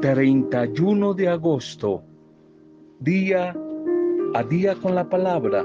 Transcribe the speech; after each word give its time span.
31 0.00 1.12
de 1.12 1.28
agosto, 1.28 2.02
día 3.00 3.54
a 4.32 4.42
día 4.44 4.74
con 4.76 4.94
la 4.94 5.06
palabra. 5.06 5.62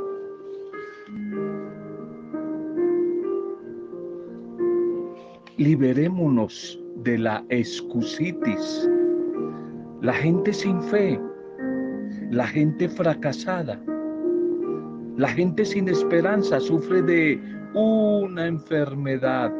Liberémonos 5.56 6.78
de 6.98 7.18
la 7.18 7.46
excusitis, 7.48 8.90
la 10.02 10.14
gente 10.14 10.52
sin 10.52 10.82
fe, 10.82 11.18
la 12.32 12.46
gente 12.46 12.90
fracasada, 12.90 13.82
la 15.16 15.30
gente 15.30 15.64
sin 15.64 15.88
esperanza 15.88 16.60
sufre 16.60 17.02
de 17.02 17.42
una 17.74 18.48
enfermedad 18.48 19.54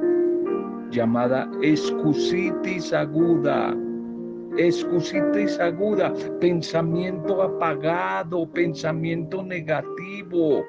llamada 0.92 1.50
excusitis 1.62 2.92
aguda 2.92 3.74
excusitis 4.58 5.60
aguda, 5.60 6.14
pensamiento 6.40 7.42
apagado, 7.42 8.50
pensamiento 8.52 9.44
negativo. 9.44 10.64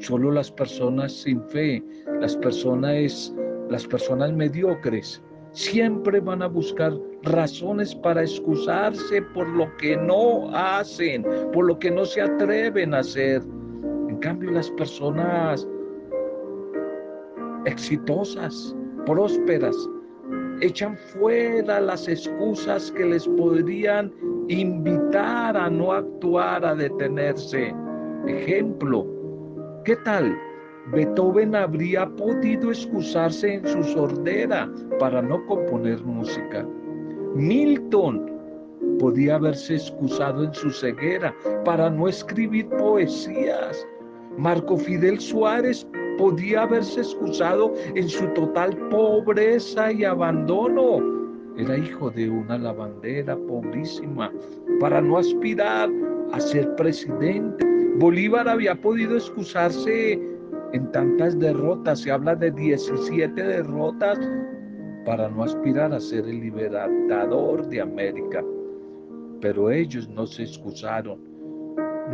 Solo 0.00 0.30
las 0.30 0.50
personas 0.50 1.12
sin 1.12 1.42
fe, 1.48 1.82
las 2.20 2.36
personas, 2.36 3.34
las 3.68 3.86
personas 3.86 4.32
mediocres, 4.32 5.22
siempre 5.52 6.20
van 6.20 6.42
a 6.42 6.48
buscar 6.48 6.92
razones 7.22 7.94
para 7.94 8.22
excusarse 8.22 9.22
por 9.34 9.48
lo 9.48 9.74
que 9.76 9.96
no 9.96 10.50
hacen, 10.54 11.24
por 11.52 11.66
lo 11.66 11.78
que 11.78 11.90
no 11.90 12.04
se 12.04 12.22
atreven 12.22 12.94
a 12.94 12.98
hacer. 12.98 13.42
En 14.08 14.16
cambio, 14.18 14.50
las 14.50 14.70
personas 14.70 15.68
exitosas, 17.66 18.74
prósperas, 19.06 19.76
echan 20.62 20.96
fuera 20.96 21.80
las 21.80 22.08
excusas 22.08 22.90
que 22.92 23.04
les 23.04 23.26
podrían 23.26 24.12
invitar 24.48 25.56
a 25.56 25.68
no 25.68 25.92
actuar, 25.92 26.64
a 26.64 26.74
detenerse. 26.74 27.74
Ejemplo, 28.26 29.06
¿qué 29.84 29.96
tal? 30.04 30.36
Beethoven 30.92 31.54
habría 31.54 32.06
podido 32.16 32.70
excusarse 32.70 33.54
en 33.54 33.66
su 33.66 33.82
sordera 33.84 34.70
para 34.98 35.20
no 35.20 35.44
componer 35.46 36.02
música. 36.04 36.66
Milton 37.34 38.30
podía 38.98 39.36
haberse 39.36 39.74
excusado 39.74 40.44
en 40.44 40.54
su 40.54 40.70
ceguera 40.70 41.34
para 41.64 41.90
no 41.90 42.08
escribir 42.08 42.68
poesías. 42.68 43.86
Marco 44.36 44.76
Fidel 44.76 45.20
Suárez 45.20 45.86
podía 46.18 46.62
haberse 46.62 47.00
excusado 47.00 47.72
en 47.94 48.08
su 48.08 48.26
total 48.28 48.76
pobreza 48.88 49.92
y 49.92 50.04
abandono. 50.04 51.00
Era 51.56 51.76
hijo 51.76 52.10
de 52.10 52.30
una 52.30 52.56
lavandera 52.58 53.36
pobrísima 53.36 54.32
para 54.80 55.00
no 55.00 55.18
aspirar 55.18 55.90
a 56.32 56.40
ser 56.40 56.74
presidente. 56.76 57.66
Bolívar 57.98 58.48
había 58.48 58.74
podido 58.74 59.16
excusarse 59.16 60.18
en 60.72 60.90
tantas 60.92 61.38
derrotas, 61.38 62.00
se 62.00 62.10
habla 62.10 62.34
de 62.34 62.50
17 62.50 63.42
derrotas 63.42 64.18
para 65.04 65.28
no 65.28 65.44
aspirar 65.44 65.92
a 65.92 66.00
ser 66.00 66.26
el 66.26 66.40
libertador 66.40 67.66
de 67.68 67.80
América. 67.80 68.42
Pero 69.40 69.70
ellos 69.70 70.08
no 70.08 70.26
se 70.26 70.44
excusaron, 70.44 71.20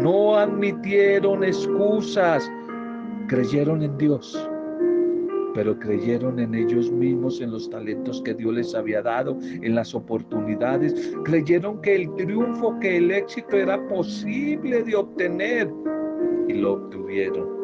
no 0.00 0.36
admitieron 0.36 1.44
excusas, 1.44 2.50
creyeron 3.28 3.82
en 3.82 3.96
Dios, 3.98 4.48
pero 5.54 5.78
creyeron 5.78 6.38
en 6.40 6.54
ellos 6.54 6.90
mismos, 6.90 7.40
en 7.40 7.52
los 7.52 7.68
talentos 7.70 8.22
que 8.22 8.34
Dios 8.34 8.54
les 8.54 8.74
había 8.74 9.02
dado, 9.02 9.36
en 9.42 9.74
las 9.74 9.94
oportunidades, 9.94 11.12
creyeron 11.24 11.80
que 11.82 11.94
el 11.94 12.14
triunfo, 12.14 12.78
que 12.80 12.96
el 12.96 13.10
éxito 13.10 13.56
era 13.56 13.86
posible 13.88 14.82
de 14.82 14.96
obtener 14.96 15.70
y 16.48 16.54
lo 16.54 16.72
obtuvieron. 16.72 17.58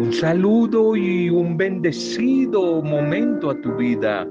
Un 0.00 0.12
saludo 0.12 0.96
y 0.96 1.30
un 1.30 1.56
bendecido 1.56 2.82
momento 2.82 3.50
a 3.50 3.60
tu 3.60 3.76
vida. 3.76 4.26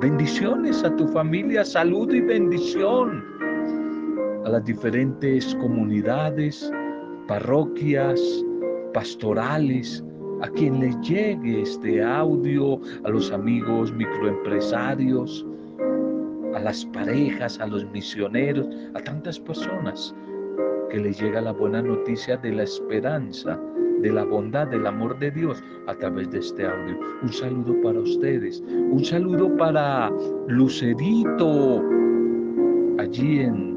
Bendiciones 0.00 0.82
a 0.82 0.96
tu 0.96 1.06
familia, 1.08 1.62
salud 1.62 2.10
y 2.14 2.20
bendición 2.20 3.40
a 4.44 4.48
las 4.48 4.64
diferentes 4.64 5.54
comunidades, 5.56 6.72
parroquias, 7.28 8.20
pastorales, 8.94 10.04
a 10.42 10.48
quien 10.48 10.80
les 10.80 10.98
llegue 11.00 11.62
este 11.62 12.02
audio, 12.02 12.80
a 13.04 13.10
los 13.10 13.30
amigos 13.30 13.92
microempresarios, 13.92 15.46
a 16.54 16.60
las 16.60 16.84
parejas, 16.86 17.60
a 17.60 17.66
los 17.66 17.84
misioneros, 17.90 18.66
a 18.94 19.00
tantas 19.00 19.38
personas 19.38 20.14
que 20.90 20.98
les 20.98 21.20
llega 21.20 21.40
la 21.40 21.52
buena 21.52 21.82
noticia 21.82 22.36
de 22.38 22.52
la 22.52 22.62
esperanza, 22.62 23.60
de 24.00 24.10
la 24.10 24.24
bondad, 24.24 24.66
del 24.68 24.86
amor 24.86 25.18
de 25.18 25.30
Dios 25.30 25.62
a 25.86 25.94
través 25.94 26.30
de 26.30 26.38
este 26.38 26.66
audio. 26.66 26.98
Un 27.22 27.32
saludo 27.32 27.80
para 27.82 28.00
ustedes, 28.00 28.62
un 28.66 29.04
saludo 29.04 29.54
para 29.56 30.10
Lucerito, 30.48 31.84
allí 32.98 33.40
en 33.40 33.69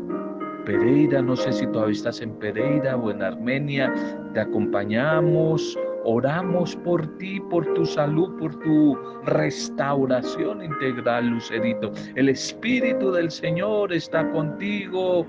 Pereira, 0.66 1.22
no 1.22 1.35
sé 1.35 1.51
si 1.51 1.68
todavía 1.68 1.94
estás 1.94 2.22
en 2.22 2.31
Pereira 2.35 2.96
o 2.96 3.12
en 3.12 3.22
Armenia, 3.22 3.94
te 4.34 4.40
acompañamos, 4.40 5.78
oramos 6.06 6.75
por 6.78 7.06
ti, 7.18 7.40
por 7.40 7.66
tu 7.74 7.85
salud, 7.85 8.38
por 8.40 8.56
tu 8.59 8.97
restauración 9.25 10.63
integral, 10.63 11.28
Lucerito. 11.28 11.91
El 12.16 12.29
Espíritu 12.29 13.12
del 13.12 13.29
Señor 13.29 13.91
está 13.91 14.29
contigo, 14.31 15.25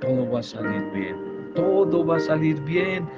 todo 0.00 0.30
va 0.30 0.40
a 0.40 0.42
salir 0.42 0.84
bien, 0.94 1.16
todo 1.54 2.04
va 2.06 2.16
a 2.16 2.20
salir 2.20 2.60
bien. 2.62 3.08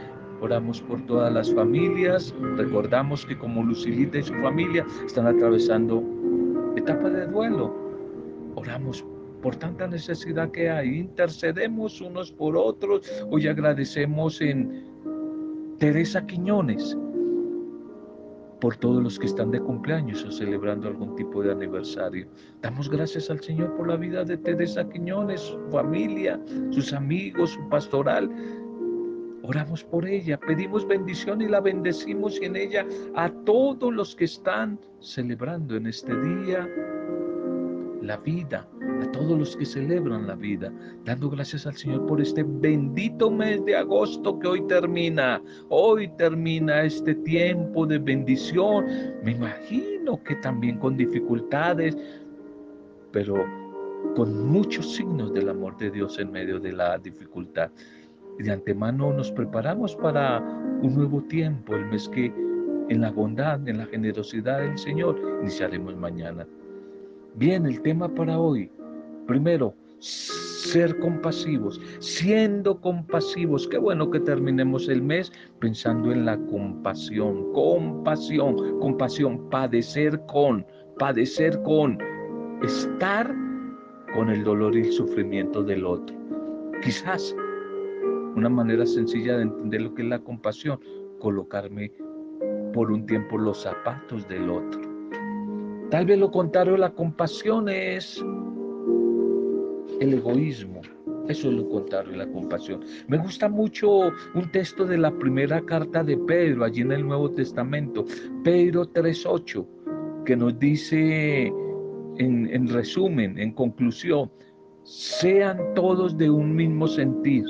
Oramos 0.41 0.81
por 0.83 1.01
todas 1.07 1.33
las 1.33 1.55
familias, 1.55 2.35
recordamos 2.57 3.25
que 3.25 3.39
como 3.39 3.63
Lucilita 3.63 4.19
y 4.19 4.23
su 4.23 4.35
familia 4.35 4.85
están 5.07 5.27
atravesando 5.27 6.03
etapa 6.77 7.09
de 7.09 7.27
duelo. 7.27 7.75
Oramos 8.57 9.05
por 9.45 9.57
tanta 9.57 9.87
necesidad 9.87 10.51
que 10.53 10.71
hay. 10.71 11.01
Intercedemos 11.01 12.01
unos 12.01 12.33
por 12.33 12.57
otros. 12.57 13.03
Hoy 13.31 13.47
agradecemos 13.47 14.41
en 14.41 15.77
Teresa 15.79 16.25
Quiñones 16.27 16.97
por 18.63 18.75
todos 18.77 19.03
los 19.03 19.19
que 19.19 19.27
están 19.27 19.51
de 19.51 19.61
cumpleaños 19.61 20.25
o 20.25 20.33
celebrando 20.33 20.89
algún 20.89 21.15
tipo 21.15 21.43
de 21.43 21.53
aniversario. 21.53 22.27
Damos 22.63 22.89
gracias 22.89 23.29
al 23.29 23.43
Señor 23.43 23.77
por 23.77 23.87
la 23.87 23.97
vida 23.97 24.25
de 24.25 24.39
Teresa 24.39 24.89
Quiñones, 24.89 25.43
su 25.43 25.61
familia, 25.71 26.41
sus 26.71 26.95
amigos, 26.95 27.51
su 27.51 27.69
pastoral. 27.69 28.31
Oramos 29.43 29.85
por 29.85 30.07
ella, 30.07 30.41
pedimos 30.41 30.89
bendición 30.89 31.43
y 31.43 31.49
la 31.49 31.61
bendecimos 31.61 32.41
en 32.41 32.57
ella 32.57 32.87
a 33.15 33.29
todos 33.45 33.93
los 33.93 34.17
que 34.17 34.25
están 34.25 34.79
celebrando 35.01 35.77
en 35.77 35.87
este 35.87 36.19
día 36.19 36.67
la 38.05 38.17
vida, 38.19 38.69
a 39.03 39.13
todos 39.13 39.39
los 39.39 39.57
que 39.57 39.65
celebran 39.65 40.27
la 40.27 40.35
vida, 40.35 40.73
dando 41.05 41.31
gracias 41.31 41.67
al 41.67 41.75
Señor 41.75 42.07
por 42.07 42.21
este 42.21 42.43
bendito 42.43 43.31
mes 43.31 43.65
de 43.65 43.77
agosto 43.77 44.39
que 44.39 44.49
hoy 44.49 44.67
termina. 44.67 45.43
Hoy 45.69 46.09
termina 46.17 46.83
este 46.83 47.15
tiempo 47.15 47.87
de 47.87 47.99
bendición. 47.99 48.87
Me 49.23 49.33
imagino 49.33 50.23
que 50.23 50.37
también 50.37 50.79
con 50.79 50.97
dificultades, 50.97 51.97
pero 53.11 53.45
con 54.17 54.47
muchos 54.47 54.95
signos 54.95 55.33
del 55.33 55.49
amor 55.49 55.77
de 55.79 55.91
Dios 55.91 56.19
en 56.19 56.31
medio 56.31 56.61
de 56.61 56.73
la 56.73 56.99
dificultad. 56.99 57.71
De 58.39 58.51
antemano 58.51 59.13
nos 59.13 59.31
preparamos 59.33 59.97
para 59.97 60.41
un 60.41 60.95
nuevo 60.95 61.23
tiempo, 61.23 61.75
el 61.75 61.87
mes 61.87 62.09
que 62.09 62.33
en 62.89 63.01
la 63.01 63.11
bondad, 63.11 63.67
en 63.67 63.79
la 63.79 63.87
generosidad 63.87 64.59
del 64.59 64.77
Señor 64.77 65.21
iniciaremos 65.41 65.97
mañana. 65.97 66.47
Bien, 67.37 67.67
el 67.67 67.81
tema 67.83 68.09
para 68.09 68.39
hoy. 68.39 68.71
Primero, 69.27 69.75
ser 69.99 70.97
compasivos, 71.01 71.81
siendo 71.99 72.81
compasivos. 72.81 73.67
Qué 73.67 73.77
bueno 73.77 74.09
que 74.09 74.21
terminemos 74.21 74.89
el 74.89 75.03
mes 75.03 75.33
pensando 75.59 76.13
en 76.13 76.27
la 76.27 76.39
compasión, 76.47 77.53
compasión, 77.53 78.79
compasión, 78.79 79.51
padecer 79.51 80.21
con, 80.27 80.65
padecer 80.97 81.61
con, 81.65 81.99
estar 82.63 83.35
con 84.15 84.31
el 84.31 84.45
dolor 84.45 84.77
y 84.77 84.83
el 84.83 84.93
sufrimiento 84.93 85.65
del 85.65 85.85
otro. 85.87 86.17
Quizás 86.83 87.35
una 88.37 88.49
manera 88.49 88.87
sencilla 88.87 89.39
de 89.39 89.43
entender 89.43 89.83
lo 89.83 89.95
que 89.95 90.03
es 90.03 90.09
la 90.09 90.21
compasión, 90.21 90.79
colocarme 91.19 91.91
por 92.73 92.93
un 92.93 93.07
tiempo 93.07 93.39
los 93.39 93.63
zapatos 93.63 94.29
del 94.29 94.51
otro 94.51 94.94
Tal 95.95 96.07
vez 96.07 96.19
lo 96.19 96.29
contrario, 96.29 96.77
la 96.77 96.91
compasión 96.91 97.69
es 97.69 98.21
el 100.01 100.15
egoísmo, 100.15 100.81
Eso 101.29 101.49
es 101.49 101.55
lo 101.55 101.69
contrario 101.69 102.17
la 102.17 102.27
compasión. 102.27 102.81
Me 103.07 103.17
gusta 103.17 103.49
mucho 103.49 104.11
un 104.35 104.51
texto 104.51 104.85
de 104.87 104.99
la 104.99 105.17
primera 105.17 105.61
carta 105.61 106.03
de 106.03 106.17
Pedro, 106.17 106.65
allí 106.65 106.81
en 106.81 106.91
el 106.91 107.07
Nuevo 107.07 107.31
Testamento, 107.31 108.05
Pedro 108.43 108.93
3.8, 108.93 110.25
que 110.25 110.35
nos 110.35 110.59
dice 110.59 111.47
en, 111.47 112.49
en 112.53 112.69
resumen, 112.71 113.39
en 113.39 113.53
conclusión, 113.53 114.33
sean 114.83 115.59
todos 115.77 116.19
de 116.19 116.29
un 116.29 116.57
mismo 116.57 116.89
sentir, 116.89 117.45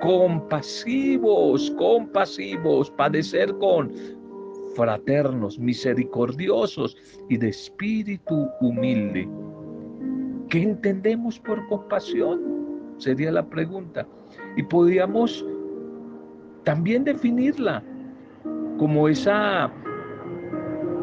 compasivos, 0.00 1.72
compasivos, 1.72 2.92
padecer 2.92 3.52
con 3.58 3.90
fraternos, 4.76 5.58
misericordiosos 5.58 6.96
y 7.28 7.38
de 7.38 7.48
espíritu 7.48 8.48
humilde. 8.60 9.28
¿Qué 10.50 10.62
entendemos 10.62 11.40
por 11.40 11.66
compasión? 11.66 12.40
Sería 12.98 13.32
la 13.32 13.44
pregunta. 13.44 14.06
Y 14.56 14.62
podríamos 14.62 15.44
también 16.64 17.04
definirla 17.04 17.82
como 18.78 19.08
esa 19.08 19.72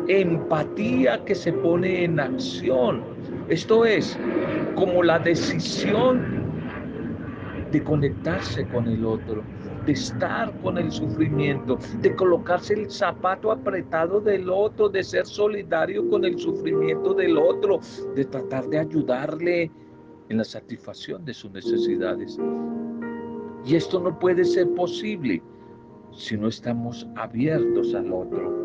empatía 0.08 1.24
que 1.26 1.36
se 1.36 1.52
pone 1.52 2.04
en 2.04 2.20
acción. 2.20 3.04
Esto 3.50 3.86
es 3.86 4.18
como 4.76 5.04
la 5.04 5.20
decisión 5.20 6.44
de 7.72 7.84
conectarse 7.84 8.68
con 8.68 8.88
el 8.88 9.06
otro, 9.06 9.44
de 9.86 9.94
estar 9.94 10.52
con 10.62 10.78
el 10.78 10.92
sufrimiento, 10.92 11.78
de 12.02 12.16
colocarse 12.16 12.74
el 12.74 12.90
zapato 12.90 13.52
apretado 13.52 14.22
del 14.22 14.50
otro, 14.50 14.90
de 14.90 15.04
ser 15.04 15.26
solidario 15.26 16.10
con 16.10 16.26
el 16.26 16.38
sufrimiento 16.40 17.14
del 17.14 17.38
otro, 17.38 17.80
de 18.16 18.26
tratar 18.26 18.68
de 18.68 18.80
ayudarle 18.80 19.72
en 20.30 20.38
la 20.38 20.44
satisfacción 20.44 21.26
de 21.26 21.34
sus 21.34 21.52
necesidades. 21.52 22.38
Y 23.66 23.76
esto 23.76 24.00
no 24.00 24.18
puede 24.20 24.44
ser 24.44 24.70
posible 24.74 25.42
si 26.12 26.38
no 26.38 26.48
estamos 26.48 27.08
abiertos 27.16 27.94
al 27.94 28.12
otro. 28.12 28.64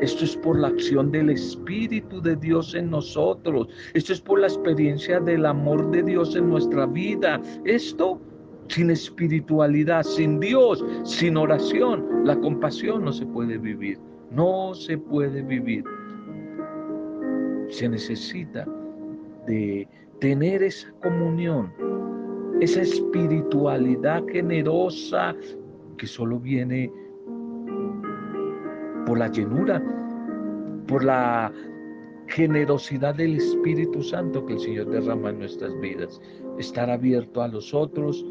Esto 0.00 0.24
es 0.24 0.36
por 0.36 0.58
la 0.58 0.68
acción 0.68 1.10
del 1.10 1.30
Espíritu 1.30 2.20
de 2.20 2.36
Dios 2.36 2.74
en 2.74 2.90
nosotros. 2.90 3.68
Esto 3.94 4.12
es 4.12 4.20
por 4.20 4.40
la 4.40 4.46
experiencia 4.46 5.20
del 5.20 5.46
amor 5.46 5.90
de 5.90 6.02
Dios 6.02 6.36
en 6.36 6.48
nuestra 6.48 6.86
vida. 6.86 7.40
Esto 7.64 8.20
sin 8.68 8.90
espiritualidad, 8.90 10.02
sin 10.02 10.40
Dios, 10.40 10.84
sin 11.04 11.36
oración, 11.36 12.04
la 12.24 12.36
compasión 12.36 13.04
no 13.04 13.12
se 13.12 13.26
puede 13.26 13.58
vivir. 13.58 13.98
No 14.30 14.74
se 14.74 14.98
puede 14.98 15.42
vivir. 15.42 15.84
Se 17.68 17.88
necesita 17.88 18.66
de 19.46 19.88
tener 20.20 20.62
esa 20.62 20.90
comunión, 21.02 21.72
esa 22.60 22.82
espiritualidad 22.82 24.24
generosa 24.26 25.34
que 25.98 26.06
solo 26.06 26.38
viene 26.38 26.90
por 29.06 29.18
la 29.18 29.28
llenura, 29.28 29.82
por 30.86 31.04
la 31.04 31.52
generosidad 32.28 33.14
del 33.14 33.36
Espíritu 33.36 34.02
Santo 34.02 34.44
que 34.46 34.54
el 34.54 34.60
Señor 34.60 34.90
derrama 34.90 35.30
en 35.30 35.38
nuestras 35.38 35.78
vidas. 35.80 36.20
Estar 36.58 36.90
abierto 36.90 37.42
a 37.42 37.48
los 37.48 37.72
otros, 37.72 38.24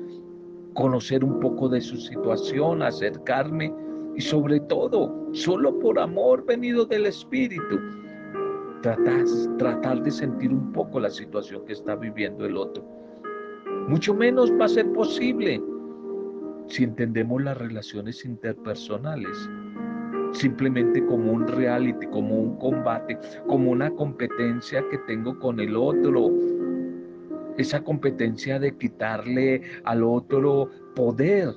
conocer 0.76 1.24
un 1.24 1.40
poco 1.40 1.68
de 1.68 1.82
su 1.82 1.98
situación, 1.98 2.84
acercarme 2.84 3.74
y 4.16 4.22
sobre 4.22 4.60
todo, 4.60 5.12
solo 5.32 5.80
por 5.80 6.00
amor 6.00 6.46
venido 6.46 6.86
del 6.86 7.08
Espíritu, 7.08 7.80
tratar, 8.82 9.24
tratar 9.58 10.04
de 10.04 10.12
sentir 10.12 10.52
un 10.52 10.72
poco 10.72 11.00
la 11.00 11.10
situación 11.10 11.66
que 11.66 11.74
está 11.74 11.96
viviendo 11.96 12.46
el 12.46 12.56
otro. 12.56 12.86
Mucho 13.88 14.14
menos 14.14 14.52
va 14.60 14.66
a 14.66 14.70
ser 14.70 14.92
posible 14.94 15.62
si 16.68 16.84
entendemos 16.84 17.42
las 17.42 17.58
relaciones 17.58 18.24
interpersonales 18.24 19.50
simplemente 20.36 21.06
como 21.06 21.32
un 21.32 21.48
reality, 21.48 22.06
como 22.08 22.36
un 22.36 22.58
combate, 22.58 23.18
como 23.48 23.72
una 23.72 23.90
competencia 23.92 24.84
que 24.92 24.98
tengo 25.08 25.38
con 25.40 25.60
el 25.60 25.76
otro. 25.76 26.30
Esa 27.58 27.84
competencia 27.84 28.60
de 28.60 28.76
quitarle 28.78 29.62
al 29.84 30.04
otro 30.04 30.70
poder 30.96 31.54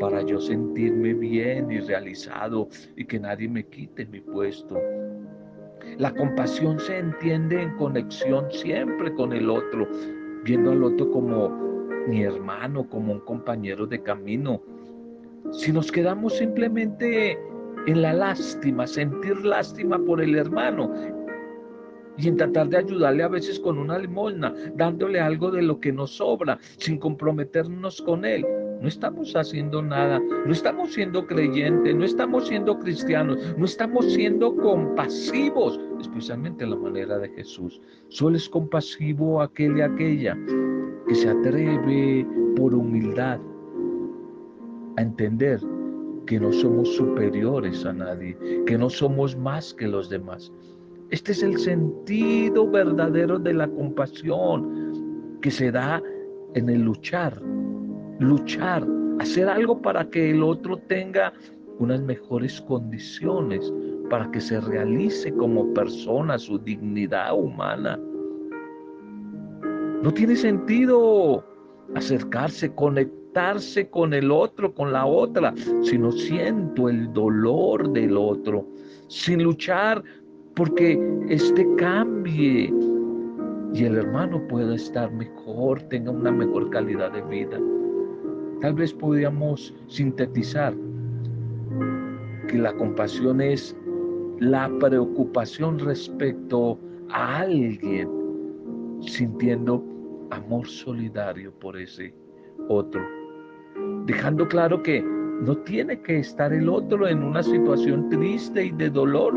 para 0.00 0.22
yo 0.22 0.40
sentirme 0.40 1.14
bien 1.14 1.70
y 1.70 1.80
realizado 1.80 2.68
y 2.96 3.04
que 3.04 3.18
nadie 3.18 3.48
me 3.48 3.64
quite 3.64 4.06
mi 4.06 4.20
puesto. 4.20 4.78
La 5.98 6.12
compasión 6.12 6.78
se 6.78 6.98
entiende 6.98 7.62
en 7.62 7.76
conexión 7.76 8.46
siempre 8.50 9.14
con 9.14 9.32
el 9.32 9.48
otro, 9.50 9.88
viendo 10.44 10.72
al 10.72 10.82
otro 10.82 11.10
como 11.10 11.50
mi 12.08 12.22
hermano, 12.22 12.88
como 12.88 13.12
un 13.12 13.20
compañero 13.20 13.86
de 13.86 14.02
camino. 14.02 14.60
Si 15.52 15.72
nos 15.72 15.92
quedamos 15.92 16.36
simplemente 16.36 17.38
en 17.86 18.02
la 18.02 18.12
lástima, 18.12 18.86
sentir 18.86 19.44
lástima 19.44 19.98
por 19.98 20.20
el 20.20 20.36
hermano 20.36 20.92
y 22.16 22.28
en 22.28 22.36
tratar 22.36 22.68
de 22.68 22.78
ayudarle 22.78 23.22
a 23.22 23.28
veces 23.28 23.58
con 23.58 23.78
una 23.78 23.98
limosna, 23.98 24.54
dándole 24.74 25.20
algo 25.20 25.50
de 25.50 25.62
lo 25.62 25.80
que 25.80 25.92
nos 25.92 26.16
sobra, 26.16 26.58
sin 26.78 26.98
comprometernos 26.98 28.00
con 28.02 28.24
él, 28.24 28.44
no 28.80 28.88
estamos 28.88 29.34
haciendo 29.34 29.80
nada, 29.80 30.20
no 30.20 30.52
estamos 30.52 30.92
siendo 30.92 31.26
creyentes, 31.26 31.94
no 31.94 32.04
estamos 32.04 32.48
siendo 32.48 32.78
cristianos, 32.78 33.38
no 33.56 33.64
estamos 33.64 34.12
siendo 34.12 34.54
compasivos, 34.56 35.80
especialmente 36.00 36.64
en 36.64 36.70
la 36.70 36.76
manera 36.76 37.18
de 37.18 37.30
Jesús. 37.30 37.80
Solo 38.08 38.36
es 38.36 38.48
compasivo 38.48 39.40
aquel 39.40 39.78
y 39.78 39.80
aquella 39.80 40.36
que 41.08 41.14
se 41.14 41.30
atreve 41.30 42.26
por 42.56 42.74
humildad 42.74 43.40
a 44.96 45.02
entender 45.02 45.60
que 46.26 46.38
no 46.40 46.52
somos 46.52 46.94
superiores 46.94 47.84
a 47.84 47.92
nadie, 47.92 48.36
que 48.66 48.78
no 48.78 48.90
somos 48.90 49.36
más 49.36 49.74
que 49.74 49.88
los 49.88 50.08
demás. 50.08 50.52
Este 51.14 51.30
es 51.30 51.44
el 51.44 51.56
sentido 51.60 52.68
verdadero 52.68 53.38
de 53.38 53.54
la 53.54 53.68
compasión 53.68 55.38
que 55.40 55.52
se 55.52 55.70
da 55.70 56.02
en 56.54 56.68
el 56.68 56.82
luchar 56.82 57.40
luchar, 58.18 58.84
hacer 59.20 59.48
algo 59.48 59.80
para 59.80 60.10
que 60.10 60.32
el 60.32 60.42
otro 60.42 60.76
tenga 60.76 61.32
unas 61.78 62.02
mejores 62.02 62.60
condiciones, 62.62 63.72
para 64.10 64.28
que 64.32 64.40
se 64.40 64.60
realice 64.60 65.32
como 65.32 65.72
persona 65.72 66.36
su 66.36 66.58
dignidad 66.58 67.32
humana. 67.32 67.96
No 70.02 70.12
tiene 70.12 70.34
sentido 70.34 71.44
acercarse, 71.94 72.74
conectarse 72.74 73.88
con 73.88 74.14
el 74.14 74.32
otro, 74.32 74.74
con 74.74 74.92
la 74.92 75.06
otra, 75.06 75.54
si 75.82 75.96
no 75.96 76.10
siento 76.10 76.88
el 76.88 77.12
dolor 77.12 77.92
del 77.92 78.16
otro, 78.16 78.66
sin 79.06 79.44
luchar 79.44 80.02
porque 80.54 81.00
este 81.28 81.66
cambie 81.76 82.72
y 83.72 83.84
el 83.84 83.96
hermano 83.96 84.40
pueda 84.48 84.74
estar 84.76 85.10
mejor, 85.12 85.82
tenga 85.82 86.12
una 86.12 86.30
mejor 86.30 86.70
calidad 86.70 87.10
de 87.12 87.22
vida. 87.22 87.58
Tal 88.60 88.74
vez 88.74 88.92
podríamos 88.92 89.74
sintetizar 89.88 90.72
que 92.48 92.58
la 92.58 92.72
compasión 92.74 93.40
es 93.40 93.76
la 94.38 94.70
preocupación 94.78 95.78
respecto 95.80 96.78
a 97.10 97.38
alguien 97.38 98.08
sintiendo 99.00 99.84
amor 100.30 100.66
solidario 100.68 101.52
por 101.58 101.76
ese 101.76 102.14
otro, 102.68 103.02
dejando 104.06 104.46
claro 104.46 104.82
que 104.82 105.02
no 105.02 105.56
tiene 105.58 106.00
que 106.00 106.20
estar 106.20 106.52
el 106.52 106.68
otro 106.68 107.08
en 107.08 107.22
una 107.22 107.42
situación 107.42 108.08
triste 108.08 108.66
y 108.66 108.70
de 108.70 108.88
dolor 108.88 109.34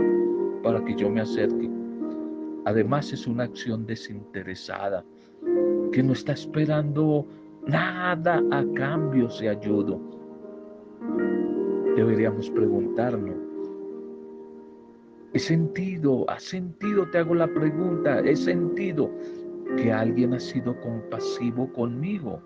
para 0.64 0.84
que 0.84 0.96
yo 0.96 1.10
me 1.10 1.22
acerque. 1.22 1.70
Además 2.66 3.12
es 3.14 3.28
una 3.28 3.44
acción 3.44 3.86
desinteresada 3.86 5.04
que 5.92 6.04
no 6.04 6.14
está 6.14 6.34
esperando 6.34 7.26
Nada 7.68 8.42
a 8.52 8.64
cambio 8.76 9.30
se 9.30 9.50
ayudo. 9.50 10.00
Deberíamos 11.98 12.50
preguntarnos, 12.50 13.36
¿he 15.34 15.40
sentido, 15.40 16.24
ha 16.30 16.40
sentido, 16.40 17.10
te 17.10 17.18
hago 17.18 17.36
la 17.36 17.48
pregunta, 17.48 18.22
he 18.22 18.38
sentido 18.38 19.12
que 19.76 19.92
alguien 19.92 20.34
ha 20.34 20.40
sido 20.40 20.80
compasivo 20.80 21.70
conmigo 21.74 22.42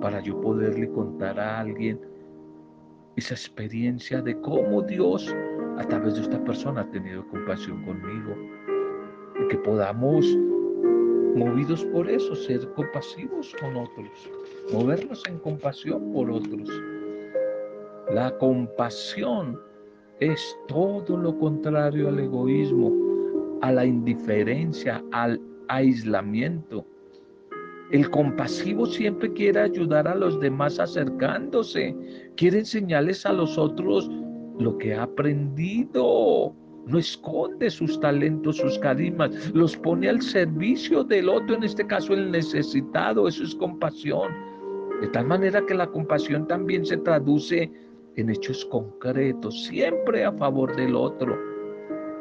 para 0.00 0.18
yo 0.18 0.40
poderle 0.40 0.90
contar 0.90 1.38
a 1.38 1.60
alguien 1.60 2.00
esa 3.14 3.34
experiencia 3.34 4.20
de 4.20 4.40
cómo 4.40 4.82
Dios 4.82 5.32
a 5.78 5.84
través 5.84 6.14
de 6.14 6.22
esta 6.22 6.42
persona 6.44 6.82
ha 6.82 6.90
tenido 6.90 7.26
compasión 7.28 7.84
conmigo 7.84 8.34
y 9.40 9.48
que 9.48 9.56
podamos 9.58 10.26
movidos 11.34 11.84
por 11.86 12.08
eso, 12.08 12.34
ser 12.34 12.68
compasivos 12.74 13.54
con 13.60 13.76
otros, 13.76 14.30
movernos 14.72 15.22
en 15.28 15.38
compasión 15.38 16.12
por 16.12 16.30
otros. 16.30 16.68
La 18.12 18.36
compasión 18.38 19.58
es 20.20 20.56
todo 20.68 21.16
lo 21.16 21.36
contrario 21.38 22.08
al 22.08 22.20
egoísmo, 22.20 22.92
a 23.62 23.72
la 23.72 23.84
indiferencia, 23.84 25.02
al 25.10 25.40
aislamiento. 25.68 26.86
El 27.90 28.08
compasivo 28.10 28.86
siempre 28.86 29.32
quiere 29.32 29.60
ayudar 29.60 30.06
a 30.06 30.14
los 30.14 30.40
demás 30.40 30.78
acercándose, 30.78 31.96
quiere 32.36 32.60
enseñarles 32.60 33.26
a 33.26 33.32
los 33.32 33.58
otros 33.58 34.08
lo 34.58 34.76
que 34.78 34.94
ha 34.94 35.04
aprendido. 35.04 36.54
No 36.86 36.98
esconde 36.98 37.70
sus 37.70 37.98
talentos, 37.98 38.58
sus 38.58 38.78
carismas, 38.78 39.52
los 39.54 39.74
pone 39.76 40.08
al 40.08 40.20
servicio 40.20 41.02
del 41.02 41.30
otro, 41.30 41.56
en 41.56 41.62
este 41.62 41.86
caso 41.86 42.12
el 42.12 42.30
necesitado. 42.30 43.26
Eso 43.26 43.42
es 43.42 43.54
compasión. 43.54 44.30
De 45.00 45.08
tal 45.08 45.26
manera 45.26 45.64
que 45.64 45.74
la 45.74 45.86
compasión 45.86 46.46
también 46.46 46.84
se 46.84 46.98
traduce 46.98 47.72
en 48.16 48.30
hechos 48.30 48.64
concretos, 48.66 49.64
siempre 49.64 50.24
a 50.24 50.32
favor 50.32 50.76
del 50.76 50.94
otro, 50.94 51.36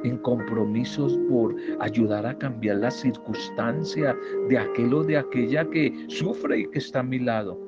en 0.04 0.18
compromisos 0.20 1.20
por 1.30 1.56
ayudar 1.80 2.26
a 2.26 2.38
cambiar 2.38 2.78
la 2.78 2.92
circunstancia 2.92 4.18
de 4.50 4.58
aquel 4.58 4.94
o 4.94 5.04
de 5.04 5.18
aquella 5.18 5.70
que 5.70 5.94
sufre 6.08 6.60
y 6.60 6.68
que 6.68 6.80
está 6.80 7.02
a 7.02 7.04
mi 7.04 7.20
lado. 7.20 7.60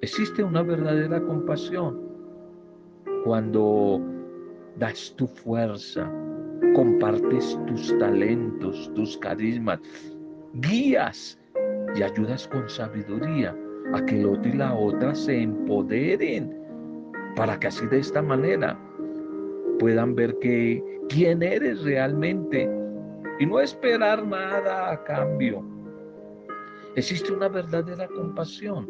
Existe 0.00 0.42
una 0.42 0.62
verdadera 0.62 1.22
compasión 1.22 2.03
cuando 3.24 4.00
das 4.76 5.14
tu 5.16 5.26
fuerza, 5.26 6.10
compartes 6.74 7.58
tus 7.66 7.96
talentos, 7.98 8.92
tus 8.94 9.16
carismas, 9.18 9.80
guías 10.54 11.38
y 11.94 12.02
ayudas 12.02 12.46
con 12.48 12.68
sabiduría 12.68 13.56
a 13.94 14.04
que 14.04 14.20
el 14.20 14.26
otro 14.26 14.50
y 14.50 14.56
la 14.56 14.74
otra 14.74 15.14
se 15.14 15.42
empoderen 15.42 16.54
para 17.34 17.58
que 17.58 17.68
así 17.68 17.86
de 17.86 17.98
esta 17.98 18.20
manera 18.20 18.78
puedan 19.78 20.14
ver 20.14 20.38
que 20.40 20.82
quién 21.08 21.42
eres 21.42 21.82
realmente 21.82 22.68
y 23.38 23.46
no 23.46 23.58
esperar 23.58 24.26
nada 24.26 24.92
a 24.92 25.04
cambio. 25.04 25.64
Existe 26.94 27.32
una 27.32 27.48
verdadera 27.48 28.06
compasión 28.08 28.86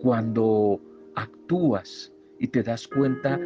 cuando 0.00 0.80
actúas 1.14 2.13
y 2.44 2.48
te 2.48 2.62
das 2.62 2.86
cuenta 2.86 3.40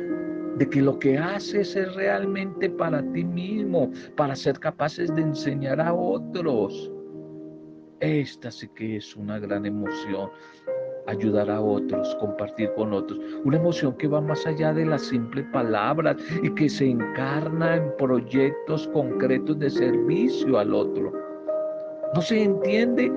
de 0.56 0.68
que 0.68 0.82
lo 0.82 0.98
que 0.98 1.16
haces 1.16 1.76
es 1.76 1.94
realmente 1.94 2.68
para 2.68 3.00
ti 3.12 3.22
mismo, 3.22 3.92
para 4.16 4.34
ser 4.34 4.58
capaces 4.58 5.14
de 5.14 5.22
enseñar 5.22 5.80
a 5.80 5.94
otros. 5.94 6.90
Esta 8.00 8.50
sí 8.50 8.66
que 8.74 8.96
es 8.96 9.14
una 9.14 9.38
gran 9.38 9.66
emoción 9.66 10.30
ayudar 11.06 11.48
a 11.48 11.60
otros, 11.60 12.12
compartir 12.16 12.72
con 12.74 12.92
otros. 12.92 13.20
Una 13.44 13.58
emoción 13.58 13.96
que 13.98 14.08
va 14.08 14.20
más 14.20 14.44
allá 14.48 14.74
de 14.74 14.84
las 14.84 15.02
simples 15.02 15.46
palabras 15.52 16.16
y 16.42 16.50
que 16.50 16.68
se 16.68 16.90
encarna 16.90 17.76
en 17.76 17.96
proyectos 17.98 18.88
concretos 18.88 19.60
de 19.60 19.70
servicio 19.70 20.58
al 20.58 20.74
otro. 20.74 21.12
No 22.16 22.20
se 22.20 22.42
entiende 22.42 23.12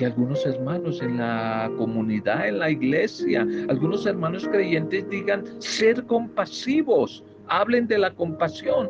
que 0.00 0.06
algunos 0.06 0.46
hermanos 0.46 1.02
en 1.02 1.18
la 1.18 1.70
comunidad, 1.76 2.48
en 2.48 2.58
la 2.58 2.70
iglesia, 2.70 3.46
algunos 3.68 4.06
hermanos 4.06 4.48
creyentes 4.48 5.06
digan 5.10 5.44
ser 5.58 6.06
compasivos, 6.06 7.22
hablen 7.48 7.86
de 7.86 7.98
la 7.98 8.14
compasión, 8.14 8.88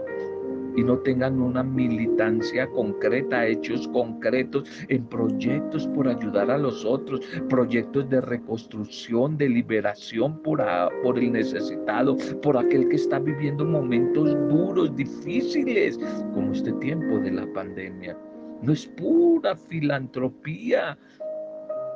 y 0.76 0.84
no 0.84 0.98
tengan 0.98 1.42
una 1.42 1.64
militancia 1.64 2.68
concreta, 2.68 3.44
hechos 3.44 3.88
concretos 3.88 4.70
en 4.86 5.04
proyectos 5.06 5.88
por 5.88 6.06
ayudar 6.06 6.48
a 6.48 6.58
los 6.58 6.84
otros, 6.84 7.20
proyectos 7.48 8.08
de 8.08 8.20
reconstrucción, 8.20 9.36
de 9.36 9.48
liberación 9.48 10.40
por, 10.42 10.62
por 11.02 11.18
el 11.18 11.32
necesitado, 11.32 12.16
por 12.40 12.56
aquel 12.56 12.88
que 12.88 12.94
está 12.94 13.18
viviendo 13.18 13.64
momentos 13.64 14.30
duros, 14.48 14.94
difíciles, 14.94 15.98
como 16.34 16.52
este 16.52 16.70
tiempo 16.74 17.18
de 17.18 17.32
la 17.32 17.52
pandemia. 17.52 18.16
No 18.62 18.72
es 18.72 18.86
pura 18.86 19.56
filantropía, 19.56 20.98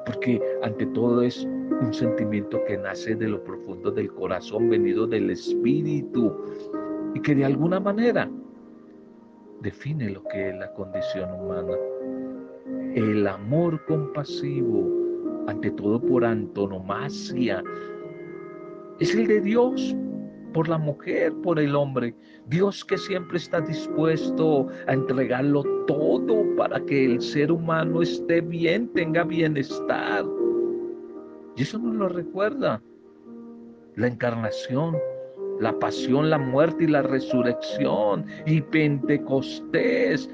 porque 0.07 0.41
ante 0.63 0.87
todo 0.87 1.23
es 1.23 1.45
un 1.45 1.93
sentimiento 1.93 2.63
que 2.65 2.77
nace 2.77 3.15
de 3.15 3.29
lo 3.29 3.43
profundo 3.43 3.91
del 3.91 4.13
corazón, 4.13 4.69
venido 4.71 5.07
del 5.07 5.31
espíritu, 5.31 6.35
y 7.15 7.21
que 7.21 7.35
de 7.35 7.45
alguna 7.45 7.81
manera 7.81 8.31
define 9.61 10.11
lo 10.11 10.23
que 10.25 10.51
es 10.51 10.57
la 10.57 10.73
condición 10.73 11.33
humana. 11.33 11.75
El 12.95 13.27
amor 13.27 13.85
compasivo, 13.87 14.89
ante 15.47 15.71
todo 15.73 16.01
por 16.01 16.25
antonomasia, 16.25 17.63
es 19.01 19.15
el 19.15 19.27
de 19.27 19.41
Dios 19.41 19.97
por 20.55 20.69
la 20.69 20.79
mujer, 20.79 21.35
por 21.43 21.59
el 21.59 21.75
hombre. 21.75 22.15
Dios 22.47 22.85
que 22.85 22.97
siempre 22.97 23.37
está 23.37 23.61
dispuesto 23.61 24.69
a 24.87 24.95
entregarlo 24.95 25.65
todo 25.87 26.45
para 26.57 26.81
que 26.87 27.05
el 27.05 27.21
ser 27.21 27.53
humano 27.53 28.01
esté 28.01 28.41
bien, 28.41 28.89
tenga 28.95 29.25
bienestar. 29.25 30.25
Y 31.57 31.63
eso 31.63 31.79
nos 31.79 31.95
lo 31.97 32.09
recuerda 32.09 32.81
la 33.97 34.07
encarnación, 34.07 34.97
la 35.61 35.77
pasión, 35.79 36.31
la 36.31 36.39
muerte 36.39 36.85
y 36.85 36.89
la 36.89 37.03
resurrección 37.03 38.25
y 38.47 38.61
Pentecostés, 38.61 40.31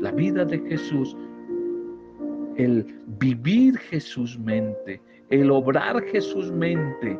la 0.00 0.12
vida 0.12 0.44
de 0.44 0.58
Jesús, 0.60 1.16
el 2.56 2.84
vivir 3.18 3.76
Jesús 3.78 4.38
mente, 4.38 5.00
el 5.30 5.50
obrar 5.50 6.02
Jesús 6.04 6.50
mente, 6.52 7.18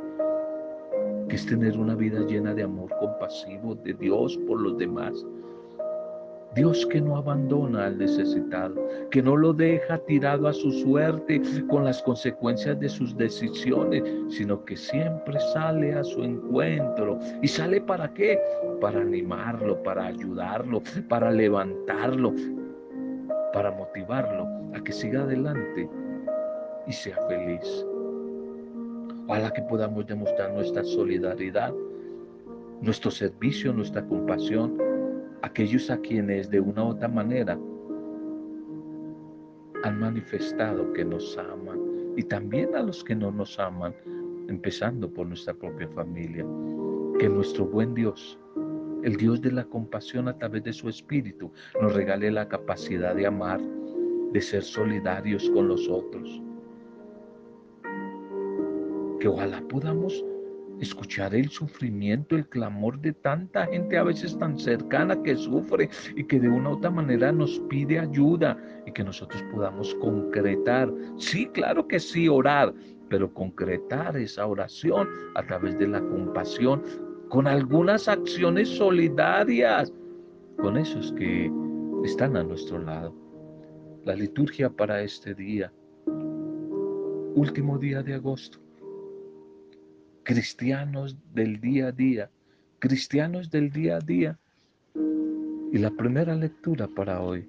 que 1.29 1.37
es 1.37 1.47
tener 1.47 1.79
una 1.79 1.95
vida 1.95 2.21
llena 2.21 2.55
de 2.55 2.63
amor 2.63 2.91
compasivo 3.01 3.75
de 3.75 3.95
Dios 3.95 4.39
por 4.47 4.61
los 4.61 4.79
demás. 4.79 5.25
Dios 6.55 6.87
que 6.87 7.03
no 7.03 7.19
abandona 7.19 7.85
al 7.85 7.99
necesitado, 7.99 8.89
que 9.11 9.23
no 9.23 9.37
lo 9.37 9.53
deja 9.53 9.99
tirado 9.99 10.49
a 10.49 10.55
su 10.55 10.71
suerte 10.73 11.43
con 11.69 11.85
las 11.85 12.03
consecuencias 12.03 12.81
de 12.81 12.89
sus 12.89 13.15
decisiones, 13.15 14.03
sino 14.31 14.65
que 14.65 14.75
siempre 14.75 15.39
sale 15.53 15.93
a 15.93 16.03
su 16.03 16.23
encuentro. 16.23 17.19
¿Y 17.43 17.49
sale 17.49 17.83
para 17.83 18.13
qué? 18.15 18.39
Para 18.81 19.03
animarlo, 19.03 19.83
para 19.83 20.07
ayudarlo, 20.07 20.83
para 21.11 21.31
levantarlo, 21.31 22.33
para 23.53 23.71
motivarlo 23.73 24.49
a 24.75 24.83
que 24.83 24.93
siga 24.93 25.25
adelante 25.25 25.91
y 26.87 26.93
sea 26.93 27.19
feliz. 27.29 27.87
Ojalá 29.29 29.53
que 29.53 29.63
podamos 29.63 30.07
demostrar 30.07 30.53
nuestra 30.53 30.85
solidaridad, 30.85 31.75
nuestro 32.81 33.11
servicio, 33.11 33.73
nuestra 33.73 34.07
compasión 34.07 34.79
aquellos 35.43 35.91
a 35.91 35.99
quienes 35.99 36.51
de 36.51 36.61
una 36.61 36.85
u 36.85 36.89
otra 36.89 37.09
manera 37.09 37.59
han 39.85 40.01
manifestado 40.01 40.93
que 40.93 41.05
nos 41.05 41.39
aman 41.39 41.79
y 42.17 42.23
también 42.23 42.75
a 42.75 42.83
los 42.83 43.05
que 43.05 43.15
no 43.15 43.31
nos 43.31 43.59
aman, 43.59 43.95
empezando 44.49 45.13
por 45.13 45.27
nuestra 45.27 45.55
propia 45.55 45.89
familia. 45.89 46.45
Que 47.19 47.29
nuestro 47.29 47.67
buen 47.67 47.95
Dios, 47.95 48.39
el 49.03 49.17
Dios 49.17 49.41
de 49.41 49.53
la 49.53 49.65
compasión 49.65 50.29
a 50.29 50.37
través 50.37 50.65
de 50.65 50.73
su 50.73 50.89
Espíritu, 50.89 51.53
nos 51.81 51.95
regale 51.95 52.31
la 52.31 52.49
capacidad 52.49 53.15
de 53.15 53.27
amar, 53.27 53.61
de 54.33 54.41
ser 54.41 54.63
solidarios 54.63 55.49
con 55.51 55.69
los 55.69 55.89
otros. 55.89 56.43
Que 59.27 59.31
ojalá 59.31 59.61
podamos 59.69 60.25
escuchar 60.81 61.35
el 61.35 61.49
sufrimiento, 61.49 62.37
el 62.37 62.49
clamor 62.49 63.01
de 63.01 63.13
tanta 63.13 63.67
gente 63.67 63.99
a 63.99 64.05
veces 64.05 64.39
tan 64.39 64.57
cercana 64.57 65.21
que 65.21 65.35
sufre 65.35 65.91
y 66.15 66.23
que 66.23 66.39
de 66.39 66.49
una 66.49 66.71
u 66.71 66.73
otra 66.75 66.91
manera 66.91 67.33
nos 67.33 67.59
pide 67.69 67.99
ayuda 67.99 68.57
y 68.87 68.93
que 68.93 69.03
nosotros 69.03 69.43
podamos 69.53 69.93
concretar. 69.97 70.95
Sí, 71.17 71.47
claro 71.47 71.89
que 71.89 71.99
sí, 71.99 72.29
orar, 72.29 72.73
pero 73.09 73.35
concretar 73.35 74.17
esa 74.17 74.47
oración 74.47 75.09
a 75.35 75.43
través 75.43 75.77
de 75.77 75.89
la 75.89 76.01
compasión 76.01 76.85
con 77.29 77.49
algunas 77.49 78.07
acciones 78.07 78.69
solidarias 78.69 79.93
con 80.57 80.77
esos 80.77 81.11
que 81.15 81.51
están 82.05 82.37
a 82.37 82.45
nuestro 82.45 82.79
lado. 82.79 83.13
La 84.05 84.15
liturgia 84.15 84.71
para 84.71 85.03
este 85.03 85.35
día, 85.35 85.73
último 87.35 87.77
día 87.77 88.05
de 88.05 88.15
agosto 88.15 88.65
cristianos 90.27 91.17
del 91.35 91.61
día 91.61 91.87
a 91.87 91.93
día, 91.93 92.31
cristianos 92.81 93.49
del 93.49 93.71
día 93.71 93.99
a 93.99 94.01
día. 94.01 94.39
Y 95.73 95.79
la 95.79 95.91
primera 95.91 96.35
lectura 96.35 96.89
para 96.89 97.21
hoy. 97.21 97.49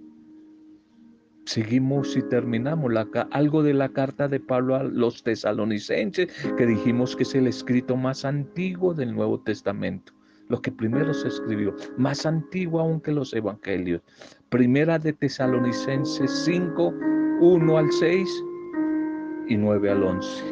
Seguimos 1.46 2.16
y 2.16 2.22
terminamos 2.22 2.94
la, 2.94 3.08
algo 3.32 3.64
de 3.64 3.74
la 3.74 3.90
carta 3.90 4.28
de 4.28 4.40
Pablo 4.40 4.76
a 4.76 4.84
los 4.84 5.24
tesalonicenses, 5.24 6.28
que 6.56 6.66
dijimos 6.68 7.16
que 7.16 7.24
es 7.24 7.34
el 7.34 7.48
escrito 7.48 7.96
más 7.96 8.26
antiguo 8.26 8.94
del 8.94 9.16
Nuevo 9.16 9.40
Testamento, 9.40 10.14
lo 10.50 10.62
que 10.62 10.72
primero 10.72 11.14
se 11.16 11.30
escribió, 11.30 11.76
más 11.98 12.28
antiguo 12.28 12.80
aún 12.82 13.02
que 13.02 13.12
los 13.12 13.34
evangelios. 13.34 14.02
Primera 14.50 15.00
de 15.00 15.14
Tesalonicenses 15.14 16.30
5, 16.46 16.94
1 17.42 17.78
al 17.78 17.92
6 17.92 18.44
y 19.48 19.58
9 19.58 19.90
al 19.90 20.04
11. 20.04 20.44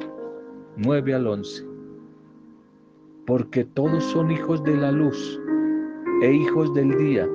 9 0.78 1.14
al 1.14 1.28
11 1.28 1.75
porque 3.26 3.66
todos 3.66 4.04
son 4.04 4.32
hijos 4.32 4.64
de 4.64 4.76
la 4.76 4.92
luz 4.92 5.40
e 6.22 6.32
hijos 6.32 6.74
del 6.74 6.96
día. 6.98 7.28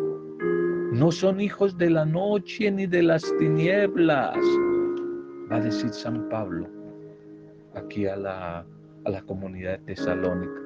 no 0.93 1.13
son 1.13 1.41
hijos 1.41 1.79
de 1.79 1.89
la 1.89 2.05
noche 2.05 2.69
ni 2.71 2.87
de 2.87 3.03
las 3.03 3.23
tinieblas, 3.39 4.37
va 5.51 5.57
a 5.57 5.61
decir 5.61 5.91
San 5.91 6.29
Pablo 6.29 6.67
aquí 7.75 8.07
a 8.07 8.17
la, 8.17 8.67
a 9.05 9.11
la 9.11 9.23
comunidad 9.23 9.79
Tesalónica. 9.87 10.61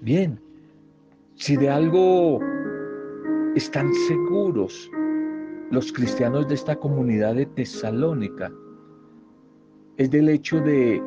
Bien, 0.00 0.40
si 1.34 1.56
de 1.56 1.68
algo 1.68 2.40
están 3.54 3.92
seguros 4.08 4.90
los 5.70 5.92
cristianos 5.92 6.48
de 6.48 6.54
esta 6.54 6.74
comunidad 6.76 7.34
de 7.34 7.44
Tesalónica, 7.46 8.50
es 9.98 10.10
del 10.10 10.30
hecho 10.30 10.58
de 10.60 11.02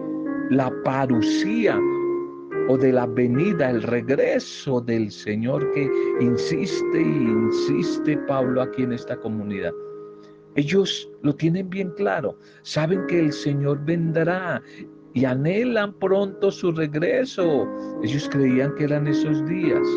la 0.49 0.71
parucía 0.83 1.79
o 2.69 2.77
de 2.77 2.93
la 2.93 3.05
venida, 3.05 3.69
el 3.69 3.83
regreso 3.83 4.81
del 4.81 5.11
Señor 5.11 5.69
que 5.71 5.89
insiste 6.21 7.01
y 7.01 7.29
insiste 7.29 8.17
Pablo 8.27 8.61
aquí 8.61 8.83
en 8.83 8.93
esta 8.93 9.17
comunidad. 9.17 9.73
Ellos 10.55 11.09
lo 11.23 11.35
tienen 11.35 11.69
bien 11.69 11.89
claro, 11.91 12.37
saben 12.61 13.05
que 13.07 13.19
el 13.19 13.33
Señor 13.33 13.83
vendrá 13.85 14.61
y 15.13 15.25
anhelan 15.25 15.93
pronto 15.93 16.51
su 16.51 16.71
regreso. 16.71 17.67
Ellos 18.03 18.29
creían 18.31 18.73
que 18.75 18.85
eran 18.85 19.07
esos 19.07 19.45
días. 19.45 19.87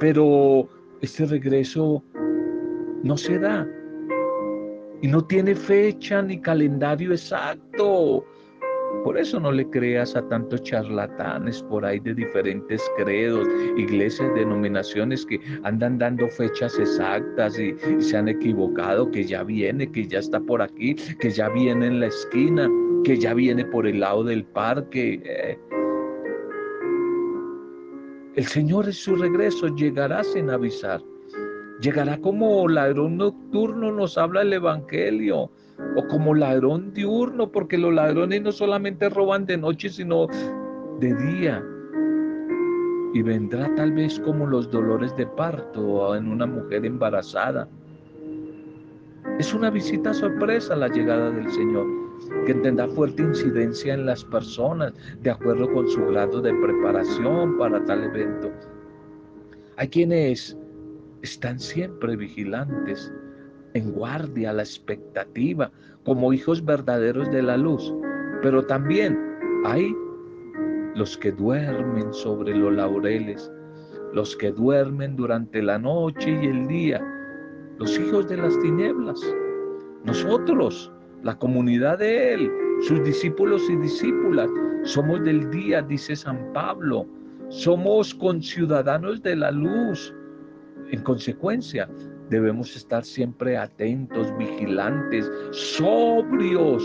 Pero 0.00 0.68
este 1.00 1.26
regreso 1.26 2.02
no 3.02 3.16
se 3.16 3.38
da 3.38 3.66
y 5.02 5.08
no 5.08 5.24
tiene 5.24 5.54
fecha 5.54 6.22
ni 6.22 6.40
calendario 6.40 7.12
exacto. 7.12 8.24
Por 9.02 9.18
eso 9.18 9.38
no 9.40 9.52
le 9.52 9.68
creas 9.68 10.16
a 10.16 10.26
tantos 10.28 10.62
charlatanes 10.62 11.62
por 11.64 11.84
ahí 11.84 12.00
de 12.00 12.14
diferentes 12.14 12.82
credos, 12.96 13.46
iglesias, 13.76 14.32
denominaciones 14.34 15.26
que 15.26 15.40
andan 15.64 15.98
dando 15.98 16.28
fechas 16.28 16.78
exactas 16.78 17.58
y, 17.58 17.74
se 18.00 18.16
han 18.16 18.28
equivocado, 18.28 19.10
que 19.10 19.24
ya 19.24 19.42
viene, 19.42 19.90
que 19.90 20.06
ya 20.06 20.20
está 20.20 20.40
por 20.40 20.62
aquí, 20.62 20.94
que 21.18 21.30
ya 21.30 21.48
viene 21.50 21.86
en 21.86 22.00
la 22.00 22.06
esquina, 22.06 22.70
que 23.04 23.18
ya 23.18 23.34
viene 23.34 23.64
por 23.66 23.86
el 23.86 24.00
lado 24.00 24.24
del 24.24 24.44
parque. 24.44 25.20
Eh. 25.24 25.58
El 28.36 28.46
Señor 28.46 28.86
en 28.86 28.92
su 28.92 29.16
regreso 29.16 29.68
llegará 29.74 30.24
sin 30.24 30.48
avisar. 30.48 31.02
Llegará 31.80 32.18
como 32.18 32.68
ladrón 32.68 33.16
nocturno, 33.16 33.90
nos 33.92 34.16
habla 34.16 34.42
el 34.42 34.52
Evangelio 34.52 35.50
o 35.96 36.06
como 36.08 36.34
ladrón 36.34 36.92
diurno, 36.92 37.50
porque 37.50 37.76
los 37.76 37.92
ladrones 37.92 38.42
no 38.42 38.52
solamente 38.52 39.08
roban 39.08 39.44
de 39.44 39.56
noche, 39.56 39.88
sino 39.88 40.28
de 41.00 41.14
día. 41.14 41.64
Y 43.12 43.22
vendrá 43.22 43.72
tal 43.74 43.92
vez 43.92 44.18
como 44.20 44.46
los 44.46 44.70
dolores 44.70 45.14
de 45.16 45.26
parto 45.26 46.14
en 46.14 46.28
una 46.28 46.46
mujer 46.46 46.84
embarazada. 46.84 47.68
Es 49.38 49.52
una 49.52 49.70
visita 49.70 50.14
sorpresa 50.14 50.76
la 50.76 50.88
llegada 50.88 51.30
del 51.30 51.50
Señor, 51.50 51.86
que 52.46 52.54
tendrá 52.54 52.86
fuerte 52.88 53.22
incidencia 53.22 53.94
en 53.94 54.06
las 54.06 54.24
personas 54.24 54.92
de 55.22 55.30
acuerdo 55.30 55.72
con 55.72 55.88
su 55.88 56.04
grado 56.06 56.40
de 56.40 56.54
preparación 56.54 57.58
para 57.58 57.84
tal 57.84 58.04
evento. 58.04 58.50
Hay 59.76 59.88
quienes 59.88 60.56
están 61.24 61.58
siempre 61.58 62.16
vigilantes, 62.16 63.12
en 63.72 63.90
guardia, 63.92 64.52
la 64.52 64.62
expectativa, 64.62 65.70
como 66.04 66.32
hijos 66.32 66.64
verdaderos 66.64 67.30
de 67.32 67.42
la 67.42 67.56
luz. 67.56 67.92
Pero 68.42 68.64
también 68.64 69.18
hay 69.64 69.94
los 70.94 71.16
que 71.16 71.32
duermen 71.32 72.12
sobre 72.12 72.54
los 72.54 72.72
laureles, 72.74 73.50
los 74.12 74.36
que 74.36 74.52
duermen 74.52 75.16
durante 75.16 75.62
la 75.62 75.78
noche 75.78 76.30
y 76.30 76.46
el 76.46 76.68
día, 76.68 77.02
los 77.78 77.98
hijos 77.98 78.28
de 78.28 78.36
las 78.36 78.58
tinieblas. 78.60 79.20
Nosotros, 80.04 80.92
la 81.22 81.36
comunidad 81.38 81.98
de 81.98 82.34
Él, 82.34 82.52
sus 82.82 83.02
discípulos 83.02 83.62
y 83.70 83.76
discípulas, 83.76 84.50
somos 84.84 85.24
del 85.24 85.50
día, 85.50 85.80
dice 85.80 86.14
San 86.14 86.52
Pablo, 86.52 87.06
somos 87.48 88.14
conciudadanos 88.14 89.22
de 89.22 89.36
la 89.36 89.50
luz. 89.50 90.14
En 90.94 91.02
consecuencia, 91.02 91.88
Debemos 92.30 92.74
estar 92.74 93.04
siempre 93.04 93.56
atentos, 93.56 94.36
vigilantes, 94.38 95.30
sobrios. 95.50 96.82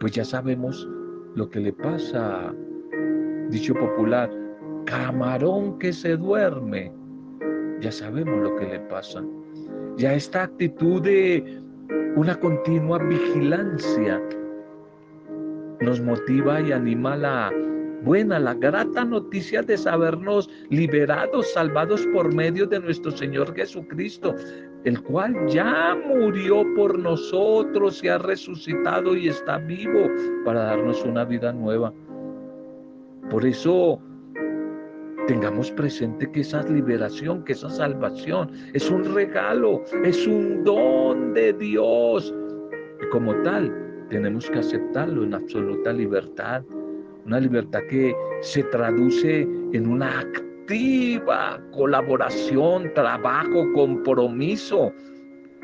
Pues 0.00 0.12
ya 0.12 0.24
sabemos 0.24 0.88
lo 1.34 1.50
que 1.50 1.60
le 1.60 1.72
pasa, 1.72 2.54
dicho 3.50 3.74
popular, 3.74 4.30
camarón 4.86 5.78
que 5.78 5.92
se 5.92 6.16
duerme. 6.16 6.92
Ya 7.80 7.92
sabemos 7.92 8.42
lo 8.42 8.56
que 8.56 8.66
le 8.66 8.80
pasa. 8.80 9.22
Ya 9.96 10.14
esta 10.14 10.44
actitud 10.44 11.02
de 11.02 11.62
una 12.16 12.34
continua 12.40 12.98
vigilancia 12.98 14.20
nos 15.80 16.00
motiva 16.00 16.60
y 16.62 16.72
anima 16.72 17.16
la 17.16 17.52
buena, 18.02 18.38
la 18.38 18.54
grata 18.54 19.04
noticia 19.04 19.62
de 19.62 19.76
sabernos 19.76 20.48
liberados, 20.70 21.52
salvados 21.52 22.06
por 22.12 22.34
medio 22.34 22.66
de 22.66 22.80
nuestro 22.80 23.10
Señor 23.10 23.54
Jesucristo, 23.54 24.34
el 24.84 25.02
cual 25.02 25.34
ya 25.48 25.96
murió 26.06 26.64
por 26.74 26.98
nosotros 26.98 28.02
y 28.02 28.08
ha 28.08 28.18
resucitado 28.18 29.16
y 29.16 29.28
está 29.28 29.58
vivo 29.58 30.08
para 30.44 30.64
darnos 30.64 31.04
una 31.04 31.24
vida 31.24 31.52
nueva. 31.52 31.92
Por 33.30 33.44
eso 33.44 34.00
tengamos 35.26 35.70
presente 35.72 36.30
que 36.32 36.40
esa 36.40 36.62
liberación, 36.62 37.44
que 37.44 37.52
esa 37.52 37.68
salvación 37.68 38.50
es 38.72 38.90
un 38.90 39.14
regalo, 39.14 39.82
es 40.04 40.26
un 40.26 40.64
don 40.64 41.34
de 41.34 41.52
Dios. 41.52 42.34
Y 43.02 43.08
como 43.10 43.34
tal, 43.42 43.72
tenemos 44.08 44.50
que 44.50 44.58
aceptarlo 44.58 45.22
en 45.22 45.34
absoluta 45.34 45.92
libertad 45.92 46.64
una 47.30 47.38
libertad 47.38 47.82
que 47.88 48.12
se 48.40 48.64
traduce 48.64 49.42
en 49.72 49.86
una 49.86 50.18
activa 50.18 51.62
colaboración, 51.72 52.92
trabajo, 52.92 53.72
compromiso, 53.72 54.92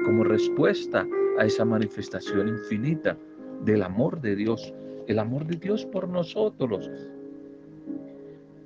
como 0.04 0.22
respuesta 0.22 1.04
a 1.40 1.44
esa 1.44 1.64
manifestación 1.64 2.46
infinita 2.46 3.16
del 3.64 3.82
amor 3.82 4.20
de 4.20 4.36
Dios, 4.36 4.72
el 5.08 5.18
amor 5.18 5.44
de 5.44 5.56
Dios 5.56 5.84
por 5.86 6.06
nosotros. 6.08 6.88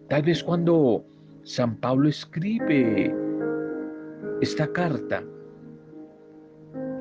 Tal 0.08 0.22
vez 0.22 0.44
cuando 0.44 1.02
San 1.42 1.76
Pablo 1.76 2.06
escribe 2.06 3.14
esta 4.42 4.70
carta 4.72 5.24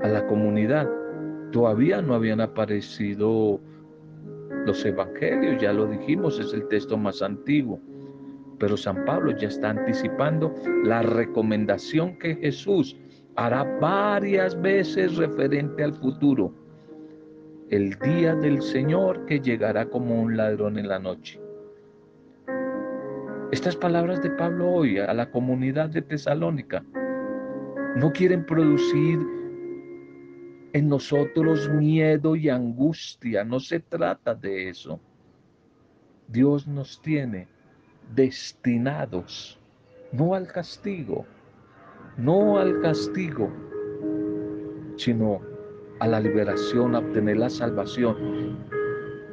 a 0.02 0.08
la 0.08 0.26
comunidad, 0.28 0.90
todavía 1.52 2.02
no 2.02 2.14
habían 2.14 2.40
aparecido 2.40 3.60
los 4.70 4.86
evangelios, 4.86 5.60
ya 5.60 5.74
lo 5.74 5.88
dijimos, 5.88 6.40
es 6.40 6.54
el 6.54 6.68
texto 6.68 6.96
más 6.96 7.24
antiguo. 7.24 7.80
Pero 8.60 8.78
San 8.78 9.04
Pablo 9.04 9.36
ya 9.36 9.48
está 9.48 9.72
anticipando 9.72 10.54
la 10.84 11.02
recomendación 11.02 12.20
que 12.20 12.36
Jesús 12.36 12.96
hará 13.36 13.64
varias 13.80 14.60
veces 14.62 15.18
referente 15.18 15.84
al 15.84 15.94
futuro. 15.94 16.54
El 17.72 17.98
día 17.98 18.36
del 18.36 18.62
Señor 18.62 19.26
que 19.26 19.40
llegará 19.40 19.90
como 19.90 20.22
un 20.22 20.38
ladrón 20.38 20.78
en 20.78 20.88
la 20.88 21.00
noche. 21.00 21.42
Estas 23.52 23.76
palabras 23.76 24.22
de 24.22 24.30
Pablo 24.30 24.70
hoy 24.70 25.00
a 25.00 25.12
la 25.16 25.32
comunidad 25.32 25.90
de 25.90 26.04
Tesalónica 26.04 26.84
no 27.96 28.12
quieren 28.12 28.46
producir 28.46 29.18
en 30.74 30.90
nosotros 30.90 31.70
miedo 31.70 32.36
y 32.36 32.50
angustia. 32.50 33.44
No 33.44 33.60
se 33.60 33.80
trata 33.80 34.36
de 34.36 34.70
eso. 34.70 35.00
Dios 36.28 36.68
nos 36.68 37.02
tiene 37.02 37.48
destinados 38.14 39.60
no 40.12 40.34
al 40.34 40.48
castigo, 40.48 41.26
no 42.18 42.58
al 42.58 42.82
castigo, 42.82 43.52
sino 44.98 45.42
a 46.00 46.08
la 46.08 46.20
liberación, 46.20 46.96
a 46.96 47.00
obtener 47.00 47.38
la 47.38 47.50
salvación 47.50 48.58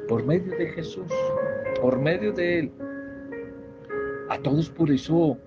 por 0.07 0.25
medio 0.25 0.57
de 0.57 0.67
Jesús, 0.67 1.11
por 1.81 1.99
medio 1.99 2.31
de 2.31 2.59
Él. 2.59 2.71
A 4.29 4.37
todos 4.39 4.69
por 4.69 4.91
eso 4.91 5.37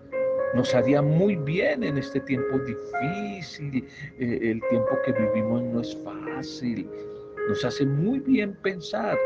nos 0.54 0.74
haría 0.74 1.00
muy 1.02 1.36
bien 1.36 1.84
en 1.84 1.98
este 1.98 2.20
tiempo 2.20 2.58
difícil. 2.58 3.86
Eh, 4.18 4.38
el 4.42 4.60
tiempo 4.68 4.98
que 5.04 5.12
vivimos 5.12 5.62
no 5.62 5.80
es 5.80 5.96
fácil. 6.04 6.88
Nos 7.48 7.64
hace 7.64 7.86
muy 7.86 8.20
bien 8.20 8.54
pensar 8.62 9.18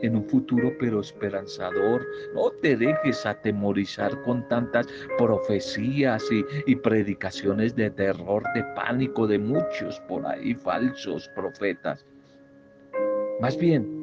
en 0.00 0.16
un 0.16 0.24
futuro 0.24 0.72
pero 0.78 1.00
esperanzador. 1.00 2.06
No 2.34 2.50
te 2.62 2.76
dejes 2.76 3.24
atemorizar 3.24 4.20
con 4.22 4.46
tantas 4.48 4.86
profecías 5.18 6.24
y, 6.30 6.44
y, 6.66 6.76
predicaciones 6.76 7.76
de 7.76 7.90
terror, 7.90 8.42
de 8.54 8.64
pánico 8.74 9.26
de 9.26 9.38
muchos 9.38 10.00
por 10.08 10.26
ahí 10.26 10.54
falsos 10.54 11.28
profetas. 11.34 12.04
Más 13.40 13.56
bien, 13.56 14.00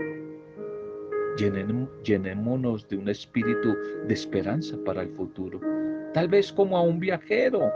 llenémonos 2.04 2.88
de 2.90 2.98
un 2.98 3.10
espíritu 3.10 3.76
de 4.08 4.14
esperanza 4.14 4.78
para 4.86 5.04
el 5.04 5.10
futuro. 5.10 5.79
Tal 6.14 6.28
vez 6.28 6.52
como 6.52 6.78
a 6.78 6.82
un 6.82 7.00
viajero, 7.00 7.72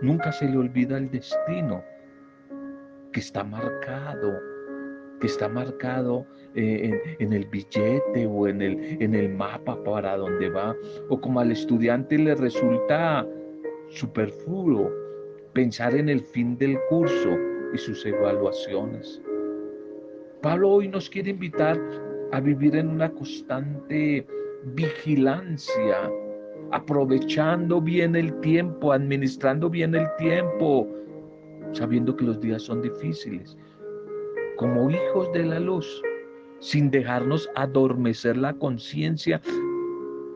nunca 0.00 0.32
se 0.32 0.46
le 0.48 0.56
olvida 0.56 0.96
el 0.96 1.10
destino 1.10 1.84
que 3.12 3.20
está 3.20 3.44
marcado, 3.44 4.40
que 5.20 5.26
está 5.26 5.48
marcado 5.48 6.26
eh, 6.54 7.16
en, 7.18 7.32
el 7.32 7.44
billete 7.46 8.26
o 8.26 8.48
en 8.48 8.62
el, 8.62 9.02
en 9.02 9.14
el 9.14 9.28
mapa 9.30 9.82
para 9.84 10.16
dónde 10.16 10.48
va, 10.48 10.74
o 11.08 11.20
como 11.20 11.40
al 11.40 11.52
estudiante 11.52 12.16
le 12.16 12.34
resulta 12.34 13.26
superfluo 13.90 14.90
pensar 15.52 15.94
en 15.94 16.08
el 16.08 16.20
fin 16.20 16.56
del 16.56 16.78
curso 16.88 17.36
y 17.74 17.78
sus 17.78 18.04
evaluaciones. 18.06 19.20
Pablo 20.40 20.70
hoy 20.70 20.88
nos 20.88 21.10
quiere 21.10 21.30
invitar 21.30 21.78
a 22.32 22.40
vivir 22.40 22.76
en 22.76 22.88
una 22.88 23.10
constante 23.10 24.26
vigilancia, 24.74 26.10
aprovechando 26.72 27.80
bien 27.80 28.14
el 28.16 28.38
tiempo, 28.40 28.92
administrando 28.92 29.70
bien 29.70 29.94
el 29.94 30.06
tiempo, 30.18 30.86
sabiendo 31.72 32.16
que 32.16 32.24
los 32.24 32.40
días 32.40 32.62
son 32.62 32.82
difíciles, 32.82 33.56
como 34.56 34.90
hijos 34.90 35.32
de 35.32 35.44
la 35.44 35.60
luz, 35.60 36.02
sin 36.60 36.90
dejarnos 36.90 37.48
adormecer 37.54 38.36
la 38.36 38.52
conciencia 38.54 39.40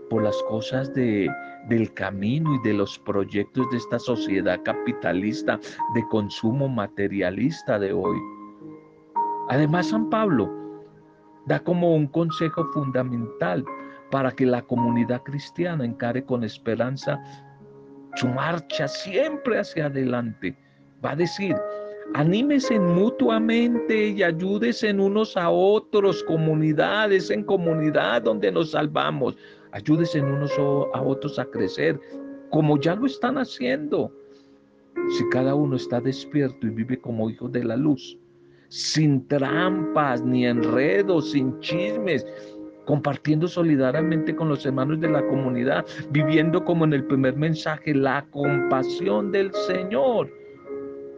por 0.08 0.22
las 0.22 0.40
cosas 0.44 0.92
de, 0.94 1.28
del 1.68 1.92
camino 1.94 2.54
y 2.54 2.68
de 2.68 2.74
los 2.74 2.98
proyectos 2.98 3.70
de 3.70 3.78
esta 3.78 3.98
sociedad 3.98 4.60
capitalista 4.62 5.58
de 5.94 6.06
consumo 6.10 6.68
materialista 6.68 7.78
de 7.78 7.92
hoy. 7.92 8.16
Además, 9.48 9.88
San 9.88 10.08
Pablo 10.10 10.50
da 11.46 11.58
como 11.60 11.94
un 11.94 12.06
consejo 12.06 12.64
fundamental 12.72 13.64
para 14.12 14.30
que 14.30 14.44
la 14.44 14.60
comunidad 14.60 15.22
cristiana 15.22 15.86
encare 15.86 16.22
con 16.22 16.44
esperanza 16.44 17.18
su 18.16 18.28
marcha 18.28 18.86
siempre 18.86 19.58
hacia 19.58 19.86
adelante. 19.86 20.54
Va 21.02 21.12
a 21.12 21.16
decir, 21.16 21.56
anímese 22.12 22.78
mutuamente 22.78 24.08
y 24.08 24.22
ayúdese 24.22 24.92
unos 24.92 25.34
a 25.34 25.48
otros, 25.48 26.22
comunidades 26.24 27.30
en 27.30 27.42
comunidad 27.44 28.20
donde 28.20 28.52
nos 28.52 28.72
salvamos. 28.72 29.34
Ayúdese 29.72 30.18
en 30.18 30.26
unos 30.26 30.52
a 30.58 31.00
otros 31.00 31.38
a 31.38 31.46
crecer, 31.46 31.98
como 32.50 32.78
ya 32.78 32.94
lo 32.94 33.06
están 33.06 33.38
haciendo. 33.38 34.12
Si 35.16 35.26
cada 35.30 35.54
uno 35.54 35.76
está 35.76 36.02
despierto 36.02 36.66
y 36.66 36.70
vive 36.70 37.00
como 37.00 37.30
hijo 37.30 37.48
de 37.48 37.64
la 37.64 37.76
luz, 37.78 38.18
sin 38.68 39.26
trampas 39.26 40.22
ni 40.22 40.46
enredos, 40.46 41.32
sin 41.32 41.58
chismes, 41.60 42.26
compartiendo 42.84 43.48
solidariamente 43.48 44.34
con 44.34 44.48
los 44.48 44.66
hermanos 44.66 45.00
de 45.00 45.10
la 45.10 45.24
comunidad, 45.26 45.84
viviendo 46.10 46.64
como 46.64 46.84
en 46.84 46.92
el 46.92 47.04
primer 47.04 47.36
mensaje, 47.36 47.94
la 47.94 48.24
compasión 48.30 49.32
del 49.32 49.52
Señor. 49.52 50.30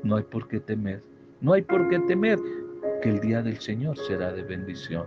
No 0.02 0.16
hay 0.16 0.24
por 0.24 0.46
qué 0.48 0.60
temer, 0.60 1.02
no 1.40 1.54
hay 1.54 1.62
por 1.62 1.88
qué 1.88 1.98
temer 2.00 2.38
que 3.02 3.10
el 3.10 3.20
día 3.20 3.42
del 3.42 3.58
Señor 3.58 3.96
será 3.98 4.32
de 4.32 4.42
bendición. 4.42 5.06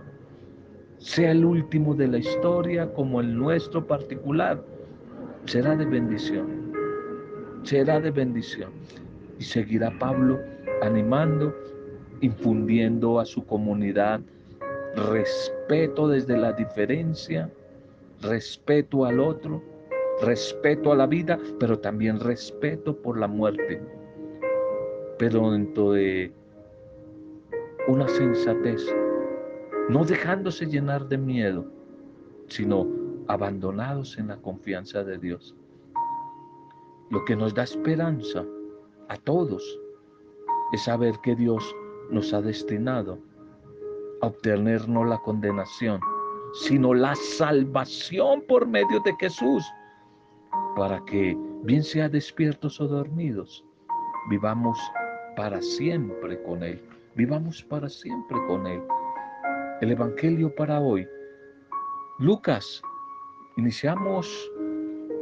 Sea 0.98 1.30
el 1.30 1.44
último 1.44 1.94
de 1.94 2.08
la 2.08 2.18
historia 2.18 2.92
como 2.92 3.20
el 3.20 3.36
nuestro 3.36 3.86
particular, 3.86 4.60
será 5.44 5.76
de 5.76 5.84
bendición, 5.84 6.72
será 7.62 8.00
de 8.00 8.10
bendición. 8.10 8.70
Y 9.38 9.44
seguirá 9.44 9.96
Pablo 10.00 10.40
animando 10.82 11.54
infundiendo 12.20 13.20
a 13.20 13.24
su 13.24 13.44
comunidad 13.46 14.20
respeto 14.94 16.08
desde 16.08 16.36
la 16.36 16.52
diferencia, 16.52 17.50
respeto 18.22 19.04
al 19.04 19.20
otro, 19.20 19.62
respeto 20.22 20.92
a 20.92 20.96
la 20.96 21.06
vida, 21.06 21.38
pero 21.58 21.78
también 21.78 22.20
respeto 22.20 22.96
por 22.96 23.18
la 23.18 23.28
muerte. 23.28 23.80
Pero 25.18 25.50
dentro 25.50 25.92
de 25.92 26.32
una 27.88 28.08
sensatez, 28.08 28.84
no 29.88 30.04
dejándose 30.04 30.66
llenar 30.66 31.08
de 31.08 31.18
miedo, 31.18 31.66
sino 32.48 32.86
abandonados 33.28 34.18
en 34.18 34.28
la 34.28 34.36
confianza 34.36 35.04
de 35.04 35.18
Dios. 35.18 35.54
Lo 37.10 37.24
que 37.24 37.36
nos 37.36 37.54
da 37.54 37.62
esperanza 37.62 38.44
a 39.08 39.16
todos 39.16 39.80
es 40.72 40.84
saber 40.84 41.14
que 41.22 41.34
Dios 41.34 41.74
nos 42.10 42.32
ha 42.34 42.42
destinado 42.42 43.18
obtener 44.22 44.88
no 44.88 45.04
la 45.04 45.18
condenación, 45.18 46.00
sino 46.52 46.94
la 46.94 47.14
salvación 47.14 48.42
por 48.48 48.66
medio 48.66 49.00
de 49.04 49.14
Jesús, 49.20 49.64
para 50.76 51.04
que, 51.04 51.36
bien 51.64 51.82
sea 51.82 52.08
despiertos 52.08 52.80
o 52.80 52.86
dormidos, 52.86 53.64
vivamos 54.30 54.78
para 55.36 55.60
siempre 55.60 56.42
con 56.42 56.62
Él, 56.62 56.82
vivamos 57.14 57.62
para 57.64 57.88
siempre 57.88 58.38
con 58.46 58.66
Él. 58.66 58.82
El 59.80 59.92
Evangelio 59.92 60.54
para 60.54 60.80
hoy. 60.80 61.06
Lucas, 62.18 62.82
iniciamos 63.56 64.50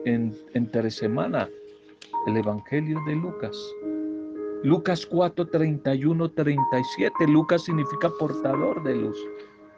en, 0.06 0.34
entre 0.54 0.90
semana 0.90 1.48
el 2.26 2.36
Evangelio 2.36 2.98
de 3.06 3.16
Lucas. 3.16 3.56
Lucas 4.66 5.06
4, 5.06 5.46
31, 5.46 6.28
37. 6.32 7.28
Lucas 7.28 7.62
significa 7.62 8.10
portador 8.18 8.82
de 8.82 8.96
luz. 8.96 9.16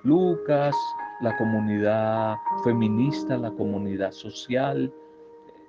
Lucas, 0.03 0.75
la 1.21 1.37
comunidad 1.37 2.37
feminista, 2.65 3.37
la 3.37 3.51
comunidad 3.51 4.13
social, 4.13 4.91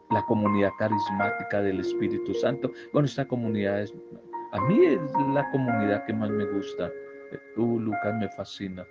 la 0.09 0.23
comunidad 0.23 0.71
carismática 0.79 1.61
del 1.61 1.81
Espíritu 1.81 2.33
Santo. 2.33 2.71
Bueno, 2.93 3.07
esta 3.07 3.27
comunidad 3.27 3.81
es, 3.81 3.93
a 4.53 4.61
mí 4.61 4.85
es 4.85 5.01
la 5.33 5.51
comunidad 5.51 6.05
que 6.05 6.13
más 6.13 6.29
me 6.29 6.45
gusta. 6.45 6.89
Uh, 7.57 7.77
Lucas 7.77 8.15
me 8.17 8.29
fascina. 8.29 8.87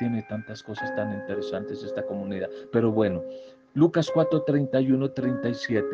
Tiene 0.00 0.24
tantas 0.28 0.64
cosas 0.64 0.92
tan 0.96 1.12
interesantes 1.12 1.84
esta 1.84 2.04
comunidad. 2.04 2.48
Pero 2.72 2.90
bueno, 2.90 3.22
Lucas 3.74 4.10
4, 4.12 4.42
31, 4.42 5.12
37. 5.12 5.86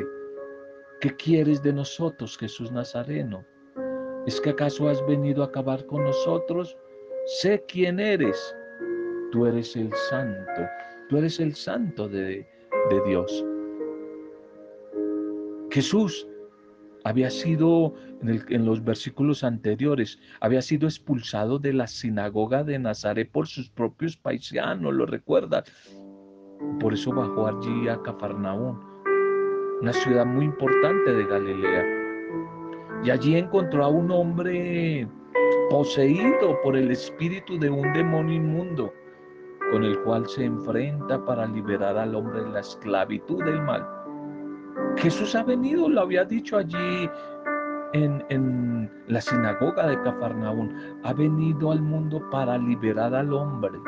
¿Qué 1.02 1.14
quieres 1.14 1.62
de 1.62 1.74
nosotros, 1.74 2.38
Jesús 2.38 2.72
Nazareno? 2.72 3.44
¿Es 4.26 4.40
que 4.40 4.50
acaso 4.50 4.88
has 4.88 5.04
venido 5.06 5.42
a 5.42 5.46
acabar 5.46 5.86
con 5.86 6.02
nosotros? 6.02 6.76
Sé 7.26 7.64
quién 7.68 8.00
eres. 8.00 8.36
Tú 9.30 9.46
eres 9.46 9.76
el 9.76 9.92
santo. 10.10 10.62
Tú 11.08 11.18
eres 11.18 11.38
el 11.38 11.54
santo 11.54 12.08
de, 12.08 12.44
Dios. 13.06 13.44
Jesús 15.70 16.26
había 17.04 17.30
sido, 17.30 17.94
en, 18.22 18.44
en, 18.48 18.64
los 18.64 18.82
versículos 18.82 19.44
anteriores, 19.44 20.18
había 20.40 20.62
sido 20.62 20.88
expulsado 20.88 21.60
de 21.60 21.72
la 21.72 21.86
sinagoga 21.86 22.64
de 22.64 22.80
Nazaret 22.80 23.30
por 23.30 23.46
sus 23.46 23.70
propios 23.70 24.16
paisanos, 24.16 24.92
¿lo 24.92 25.06
recuerdas? 25.06 25.64
Por 26.80 26.94
eso 26.94 27.12
bajó 27.12 27.46
allí 27.46 27.88
a 27.88 28.00
Cafarnaún, 28.02 28.80
una 29.82 29.92
ciudad 29.92 30.26
muy 30.26 30.46
importante 30.46 31.12
de 31.12 31.26
Galilea. 31.26 31.95
Y 33.02 33.10
allí 33.10 33.36
encontró 33.36 33.84
a 33.84 33.88
un 33.88 34.10
hombre 34.10 35.08
poseído 35.70 36.60
por 36.62 36.76
el 36.76 36.90
espíritu 36.90 37.58
de 37.58 37.70
un 37.70 37.92
demonio 37.92 38.36
inmundo, 38.36 38.92
con 39.70 39.84
el 39.84 39.98
cual 40.02 40.26
se 40.28 40.44
enfrenta 40.44 41.24
para 41.24 41.46
liberar 41.46 41.96
al 41.96 42.14
hombre 42.14 42.42
de 42.42 42.50
la 42.50 42.60
esclavitud 42.60 43.44
del 43.44 43.62
mal. 43.62 43.86
Jesús 44.96 45.34
ha 45.34 45.42
venido, 45.42 45.88
lo 45.88 46.02
había 46.02 46.24
dicho 46.24 46.56
allí 46.56 47.10
en, 47.92 48.24
en, 48.28 48.90
la 49.08 49.20
sinagoga 49.20 49.86
de 49.86 50.00
Cafarnaún, 50.02 51.00
ha 51.04 51.12
venido 51.12 51.72
al 51.72 51.82
mundo 51.82 52.22
para 52.30 52.58
liberar 52.58 53.14
al 53.14 53.32
hombre 53.32 53.78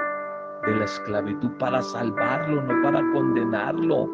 de 0.67 0.77
la 0.77 0.85
esclavitud, 0.85 1.51
para 1.59 1.83
salvarlo, 1.83 2.63
no 2.63 2.83
para 2.83 3.01
condenarlo. 3.13 4.11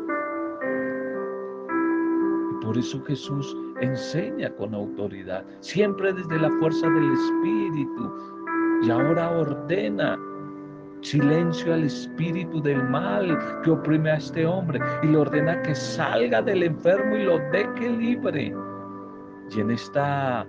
Y 2.53 2.65
por 2.65 2.79
eso 2.79 3.03
Jesús 3.05 3.57
enseña 3.85 4.51
con 4.57 4.75
autoridad, 4.75 5.45
siempre 5.61 6.13
desde 6.13 6.39
la 6.39 6.51
fuerza 6.59 6.89
del 6.89 7.13
Espíritu. 7.13 8.13
Y 8.83 8.91
ahora 8.91 9.31
ordena 9.31 10.19
silencio 11.05 11.75
al 11.75 11.85
espíritu 11.85 12.63
del 12.63 12.83
mal 12.83 13.39
que 13.63 13.71
oprime 13.71 14.11
a 14.11 14.17
este 14.17 14.47
hombre 14.47 14.81
y 15.03 15.09
le 15.09 15.19
ordena 15.19 15.61
que 15.63 15.75
salga 15.75 16.41
del 16.41 16.63
enfermo 16.63 17.17
y 17.17 17.25
lo 17.25 17.39
deje 17.51 17.91
libre. 17.91 18.55
Y 19.51 19.61
en 19.61 19.71
esta 19.71 20.47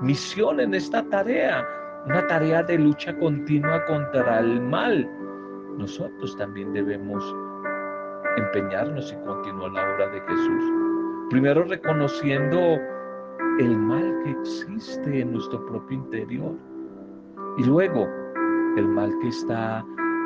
misión, 0.00 0.60
en 0.60 0.74
esta 0.74 1.02
tarea, 1.10 1.66
una 2.06 2.26
tarea 2.26 2.62
de 2.62 2.78
lucha 2.78 3.16
continua 3.18 3.84
contra 3.84 4.40
el 4.40 4.60
mal, 4.62 5.08
nosotros 5.76 6.36
también 6.38 6.72
debemos 6.72 7.22
empeñarnos 8.36 9.12
y 9.12 9.26
continuar 9.26 9.72
la 9.72 9.94
obra 9.94 10.08
de 10.08 10.20
Jesús. 10.20 10.83
Primero 11.30 11.64
reconociendo 11.64 12.78
el 13.58 13.76
mal 13.76 14.20
que 14.24 14.30
existe 14.30 15.20
en 15.20 15.32
nuestro 15.32 15.64
propio 15.66 15.96
interior. 15.98 16.54
Y 17.58 17.64
luego 17.64 18.08
el 18.76 18.88
mal 18.88 19.12
que 19.20 19.28
está 19.28 19.84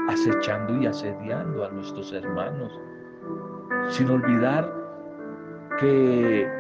acechando 0.08 0.80
y 0.80 0.86
asediando 0.86 1.66
a 1.66 1.70
nuestros 1.70 2.12
hermanos, 2.12 2.72
sin 3.90 4.08
olvidar 4.10 4.72
que 5.78 6.50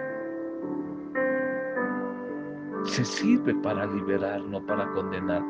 se 2.84 3.04
sirve 3.04 3.54
para 3.56 3.86
liberar, 3.86 4.42
no 4.42 4.64
para 4.66 4.86
condenar. 4.92 5.42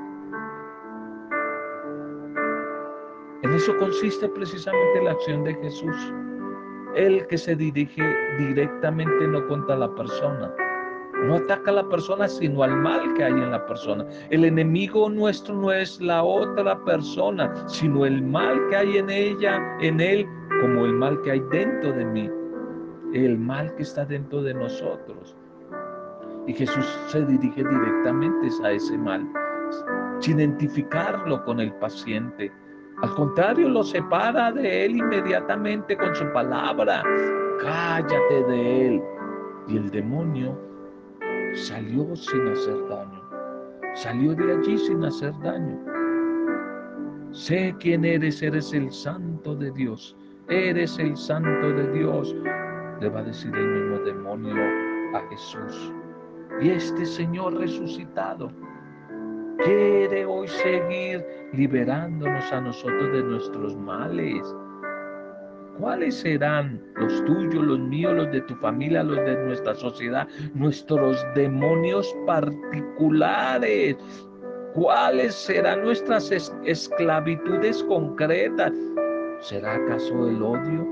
En 3.43 3.53
eso 3.53 3.77
consiste 3.79 4.29
precisamente 4.29 5.03
la 5.03 5.13
acción 5.13 5.45
de 5.45 5.55
Jesús. 5.55 6.15
El 6.95 7.27
que 7.27 7.39
se 7.39 7.55
dirige 7.55 8.03
directamente 8.39 9.29
no 9.29 9.47
contra 9.47 9.77
la 9.77 9.95
persona, 9.95 10.53
no 11.25 11.35
ataca 11.35 11.71
a 11.71 11.75
la 11.75 11.89
persona, 11.89 12.29
sino 12.29 12.63
al 12.63 12.77
mal 12.77 13.15
que 13.15 13.25
hay 13.25 13.33
en 13.33 13.51
la 13.51 13.67
persona. 13.67 14.07
El 14.31 14.45
enemigo 14.45 15.11
nuestro 15.11 15.55
no 15.55 15.73
es 15.73 16.01
la 16.01 16.23
otra 16.23 16.79
persona, 16.85 17.53
sino 17.69 18.07
el 18.07 18.23
mal 18.23 18.61
que 18.69 18.77
hay 18.77 18.99
en 18.99 19.11
ella, 19.11 19.61
en 19.81 20.01
él, 20.01 20.27
como 20.61 20.87
el 20.87 20.95
mal 20.95 21.21
que 21.23 21.33
hay 21.33 21.41
dentro 21.51 21.93
de 21.93 22.05
mí, 22.05 22.31
el 23.15 23.39
mal 23.39 23.75
que 23.75 23.83
está 23.83 24.05
dentro 24.05 24.43
de 24.43 24.55
nosotros. 24.55 25.37
Y 26.47 26.55
Jesús 26.55 26.87
se 27.09 27.25
dirige 27.27 27.63
directamente 27.65 28.49
a 28.65 28.73
ese 28.73 28.97
mal, 28.97 29.29
sin 30.21 30.39
identificarlo 30.39 31.45
con 31.45 31.61
el 31.61 31.73
paciente. 31.75 32.51
Al 33.03 33.15
contrario, 33.15 33.69
lo 33.69 33.85
separa 33.85 34.51
de 34.51 34.87
él 34.87 34.97
inmediatamente 34.97 35.97
con 35.97 36.15
su 36.17 36.25
palabra. 36.33 37.03
Cállate 37.61 38.45
de 38.49 38.87
él. 38.87 39.03
Y 39.69 39.77
el 39.77 39.91
demonio 39.91 40.59
salió 41.55 42.17
sin 42.17 42.49
hacer 42.49 42.89
daño. 42.89 43.23
Salió 43.95 44.35
de 44.35 44.53
allí 44.53 44.79
sin 44.79 45.05
hacer 45.05 45.33
daño. 45.41 45.79
Sé 47.31 47.75
quién 47.79 48.05
eres, 48.05 48.43
eres 48.43 48.73
el 48.73 48.91
santo 48.91 49.55
de 49.55 49.71
Dios. 49.73 50.17
Eres 50.49 50.99
el 50.99 51.17
santo 51.17 51.69
de 51.69 51.93
Dios. 51.93 52.35
Le 53.01 53.09
va 53.11 53.21
a 53.21 53.25
decir 53.25 53.55
el 53.55 53.69
mismo 53.69 53.99
demonio 54.01 54.57
a 55.15 55.21
Jesús. 55.31 55.93
Y 56.61 56.71
este 56.71 57.07
Señor 57.07 57.55
resucitado 57.55 58.51
quiere 59.65 60.25
hoy 60.25 60.49
seguir 60.49 61.25
liberándonos 61.53 62.53
a 62.53 62.61
nosotros 62.61 63.13
de 63.13 63.23
nuestros 63.23 63.77
males. 63.77 64.43
¿Cuáles 65.79 66.17
serán 66.17 66.83
los 66.97 67.25
tuyos, 67.25 67.65
los 67.65 67.79
míos, 67.79 68.13
los 68.15 68.31
de 68.33 68.41
tu 68.43 68.55
familia, 68.57 69.05
los 69.05 69.17
de 69.17 69.37
nuestra 69.45 69.75
sociedad, 69.77 70.27
nuestros 70.55 71.25
demonios 71.35 72.13
particulares? 72.27 73.97
¿Cuáles 74.75 75.35
serán 75.35 75.83
nuestras 75.83 76.31
esclavitudes 76.65 77.83
concretas? 77.85 78.73
¿Será 79.41 79.75
acaso 79.75 80.29
el 80.29 80.43
odio, 80.43 80.87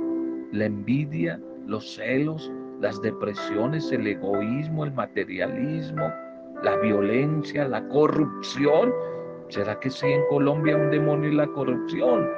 la 0.52 0.66
envidia, 0.66 1.40
los 1.66 1.94
celos, 1.94 2.50
las 2.80 3.00
depresiones, 3.02 3.90
el 3.90 4.06
egoísmo, 4.06 4.84
el 4.84 4.92
materialismo, 4.92 6.12
la 6.66 6.76
violencia, 6.78 7.68
la 7.68 7.86
corrupción? 7.88 8.92
¿Será 9.48 9.78
que 9.78 9.88
sí 9.88 10.06
en 10.06 10.26
Colombia 10.28 10.76
un 10.76 10.90
demonio 10.90 11.30
y 11.30 11.34
la 11.36 11.46
corrupción? 11.46 12.28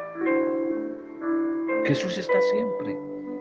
Jesús 1.87 2.19
está 2.19 2.39
siempre 2.53 2.95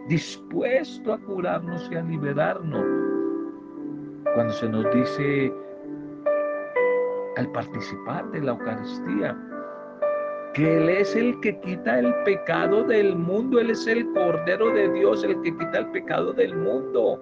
dispuesto 0.08 1.12
a 1.12 1.18
curarnos 1.20 1.90
y 1.92 1.96
a 1.96 2.02
liberarnos. 2.04 2.86
Cuando 4.34 4.54
se 4.54 4.70
nos 4.70 4.86
dice 4.96 5.54
al 7.36 7.52
participar 7.52 8.32
de 8.32 8.40
la 8.40 8.52
Eucaristía, 8.54 9.38
que 10.54 10.78
Él 10.78 10.88
es 10.88 11.14
el 11.18 11.38
que 11.42 11.60
quita 11.60 12.00
el 12.00 12.16
pecado 12.24 12.86
del 12.86 13.14
mundo, 13.14 13.60
Él 13.60 13.72
es 13.72 13.86
el 13.88 14.10
Cordero 14.14 14.74
de 14.74 14.90
Dios, 14.94 15.22
el 15.26 15.42
que 15.42 15.52
quita 15.52 15.80
el 15.80 15.88
pecado 15.92 16.32
del 16.32 16.56
mundo. 16.56 17.22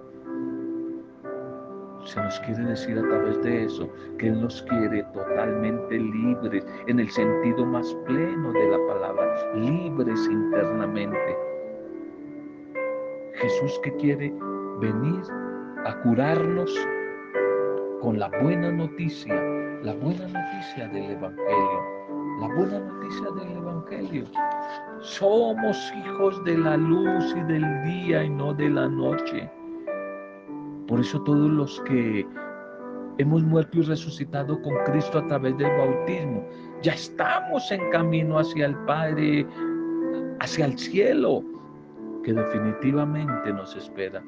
Se 2.06 2.20
nos 2.20 2.38
quiere 2.40 2.62
decir 2.62 2.96
a 2.96 3.02
través 3.02 3.42
de 3.42 3.64
eso 3.64 3.92
que 4.18 4.28
Él 4.28 4.40
nos 4.40 4.62
quiere 4.62 5.02
totalmente 5.12 5.98
libres, 5.98 6.64
en 6.86 7.00
el 7.00 7.10
sentido 7.10 7.66
más 7.66 7.92
pleno 8.06 8.52
de 8.52 8.70
la 8.70 8.78
palabra, 8.86 9.54
libres 9.56 10.28
internamente. 10.30 11.36
Jesús 13.34 13.80
que 13.82 13.92
quiere 13.96 14.32
venir 14.78 15.20
a 15.84 16.00
curarnos 16.02 16.72
con 18.00 18.20
la 18.20 18.28
buena 18.40 18.70
noticia, 18.70 19.34
la 19.82 19.92
buena 19.94 20.28
noticia 20.28 20.86
del 20.86 21.10
Evangelio, 21.10 21.82
la 22.40 22.54
buena 22.54 22.78
noticia 22.78 23.30
del 23.32 23.56
Evangelio. 23.56 24.24
Somos 25.00 25.92
hijos 26.04 26.44
de 26.44 26.56
la 26.56 26.76
luz 26.76 27.34
y 27.36 27.42
del 27.52 27.82
día 27.82 28.22
y 28.22 28.30
no 28.30 28.54
de 28.54 28.70
la 28.70 28.86
noche. 28.86 29.50
Por 30.88 31.00
eso 31.00 31.20
todos 31.22 31.50
los 31.50 31.80
que 31.82 32.26
hemos 33.18 33.42
muerto 33.42 33.78
y 33.78 33.82
resucitado 33.82 34.60
con 34.62 34.74
Cristo 34.84 35.18
a 35.18 35.26
través 35.26 35.56
del 35.58 35.70
bautismo, 35.76 36.46
ya 36.82 36.92
estamos 36.92 37.70
en 37.72 37.90
camino 37.90 38.38
hacia 38.38 38.66
el 38.66 38.76
Padre, 38.84 39.46
hacia 40.40 40.66
el 40.66 40.78
cielo, 40.78 41.42
que 42.22 42.32
definitivamente 42.32 43.52
nos 43.52 43.74
espera. 43.76 44.22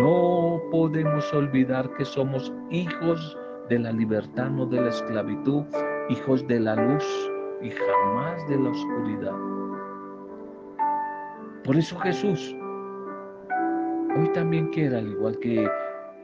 No 0.00 0.60
podemos 0.70 1.32
olvidar 1.32 1.88
que 1.94 2.04
somos 2.04 2.52
hijos 2.70 3.38
de 3.68 3.78
la 3.78 3.92
libertad, 3.92 4.50
no 4.50 4.66
de 4.66 4.80
la 4.80 4.88
esclavitud, 4.88 5.64
hijos 6.08 6.46
de 6.48 6.60
la 6.60 6.74
luz 6.74 7.30
y 7.62 7.70
jamás 7.70 8.48
de 8.48 8.56
la 8.58 8.70
oscuridad. 8.70 9.34
Por 11.64 11.76
eso 11.76 11.98
Jesús 11.98 12.54
hoy 14.16 14.28
también 14.32 14.68
quiere, 14.68 14.98
al 14.98 15.08
igual 15.08 15.38
que 15.38 15.68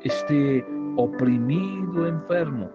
este 0.02 0.64
oprimido 0.96 2.06
enfermo, 2.06 2.70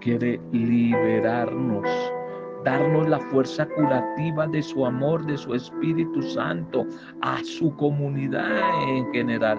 quiere 0.00 0.40
liberarnos, 0.52 1.88
darnos 2.64 3.08
la 3.08 3.18
fuerza 3.18 3.66
curativa 3.66 4.46
de 4.48 4.62
su 4.62 4.84
amor, 4.84 5.24
de 5.26 5.36
su 5.36 5.54
Espíritu 5.54 6.22
Santo, 6.22 6.84
a 7.22 7.38
su 7.42 7.74
comunidad 7.76 8.46
en 8.88 9.12
general. 9.12 9.58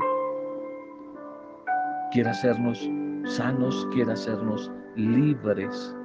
Quiere 2.12 2.30
hacernos 2.30 2.90
sanos, 3.26 3.88
quiere 3.94 4.12
hacernos 4.14 4.72
libres, 4.96 5.96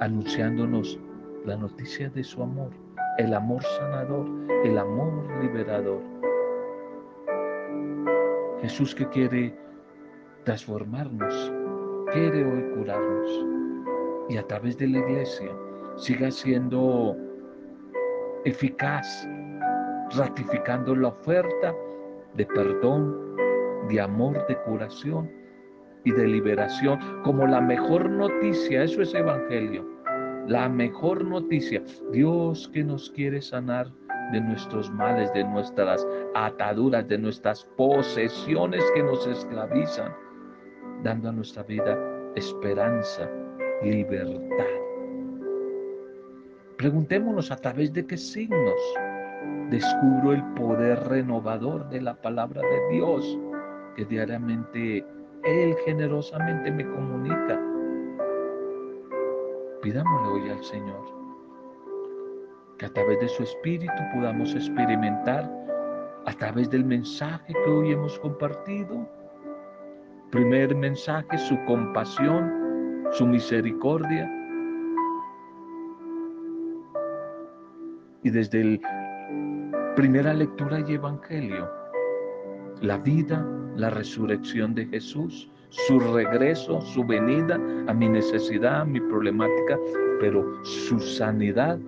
anunciándonos 0.00 0.98
la 1.44 1.56
noticia 1.56 2.08
de 2.10 2.24
su 2.24 2.42
amor, 2.42 2.70
el 3.18 3.34
amor 3.34 3.62
sanador, 3.62 4.26
el 4.64 4.78
amor 4.78 5.12
liberador. 5.42 6.00
Jesús 8.62 8.94
que 8.94 9.08
quiere 9.08 9.54
transformarnos, 10.44 11.52
quiere 12.12 12.44
hoy 12.44 12.62
curarnos 12.74 13.46
y 14.28 14.36
a 14.36 14.46
través 14.46 14.76
de 14.76 14.88
la 14.88 14.98
iglesia 14.98 15.50
siga 15.96 16.30
siendo 16.30 17.16
eficaz, 18.44 19.28
ratificando 20.16 20.94
la 20.94 21.08
oferta 21.08 21.74
de 22.34 22.46
perdón, 22.46 23.36
de 23.88 24.00
amor, 24.00 24.46
de 24.46 24.56
curación 24.62 25.30
y 26.04 26.12
de 26.12 26.26
liberación 26.26 26.98
como 27.24 27.46
la 27.46 27.60
mejor 27.60 28.08
noticia. 28.08 28.84
Eso 28.84 29.02
es 29.02 29.14
evangelio. 29.14 29.86
La 30.46 30.68
mejor 30.68 31.24
noticia. 31.24 31.82
Dios 32.12 32.70
que 32.72 32.84
nos 32.84 33.10
quiere 33.10 33.40
sanar 33.40 33.90
de 34.32 34.40
nuestros 34.40 34.90
males, 34.90 35.32
de 35.32 35.44
nuestras 35.44 36.06
ataduras, 36.34 37.06
de 37.08 37.18
nuestras 37.18 37.64
posesiones 37.76 38.84
que 38.94 39.02
nos 39.02 39.26
esclavizan, 39.26 40.12
dando 41.02 41.28
a 41.28 41.32
nuestra 41.32 41.62
vida 41.64 41.98
esperanza, 42.36 43.28
libertad. 43.82 44.66
Preguntémonos 46.76 47.50
a 47.50 47.56
través 47.56 47.92
de 47.92 48.06
qué 48.06 48.16
signos 48.16 48.80
descubro 49.70 50.32
el 50.32 50.44
poder 50.54 50.98
renovador 51.08 51.88
de 51.90 52.00
la 52.00 52.14
palabra 52.14 52.62
de 52.62 52.96
Dios 52.96 53.38
que 53.96 54.04
diariamente 54.04 55.04
Él 55.44 55.74
generosamente 55.84 56.70
me 56.70 56.84
comunica. 56.84 57.60
Pidámosle 59.82 60.28
hoy 60.28 60.50
al 60.50 60.64
Señor 60.64 61.19
que 62.80 62.86
a 62.86 62.92
través 62.94 63.20
de 63.20 63.28
su 63.28 63.42
espíritu 63.42 63.92
podamos 64.14 64.54
experimentar, 64.54 65.44
a 66.24 66.32
través 66.32 66.70
del 66.70 66.82
mensaje 66.82 67.52
que 67.52 67.70
hoy 67.70 67.92
hemos 67.92 68.18
compartido, 68.20 69.06
primer 70.30 70.74
mensaje, 70.74 71.36
su 71.36 71.62
compasión, 71.66 73.04
su 73.12 73.26
misericordia, 73.26 74.26
y 78.22 78.30
desde 78.30 78.64
la 78.64 79.94
primera 79.94 80.32
lectura 80.32 80.80
y 80.80 80.94
evangelio, 80.94 81.70
la 82.80 82.96
vida, 82.96 83.46
la 83.76 83.90
resurrección 83.90 84.74
de 84.74 84.86
Jesús, 84.86 85.50
su 85.68 86.00
regreso, 86.00 86.80
su 86.80 87.04
venida 87.04 87.56
a 87.88 87.92
mi 87.92 88.08
necesidad, 88.08 88.80
a 88.80 88.84
mi 88.86 89.00
problemática, 89.00 89.78
pero 90.18 90.64
su 90.64 90.98
sanidad 90.98 91.78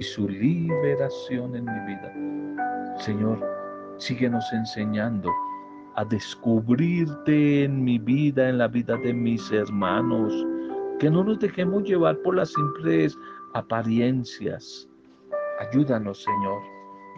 y 0.00 0.04
su 0.04 0.28
liberación 0.28 1.54
en 1.54 1.64
mi 1.66 1.80
vida. 1.86 2.96
Señor, 2.98 3.38
síguenos 3.98 4.44
enseñando 4.52 5.30
a 5.96 6.04
descubrirte 6.06 7.64
en 7.64 7.84
mi 7.84 7.98
vida, 7.98 8.48
en 8.48 8.58
la 8.58 8.68
vida 8.68 8.96
de 8.96 9.12
mis 9.12 9.52
hermanos, 9.52 10.32
que 10.98 11.10
no 11.10 11.22
nos 11.22 11.38
dejemos 11.38 11.84
llevar 11.84 12.16
por 12.22 12.34
las 12.34 12.50
simples 12.50 13.16
apariencias. 13.52 14.88
Ayúdanos, 15.60 16.24
Señor. 16.24 16.62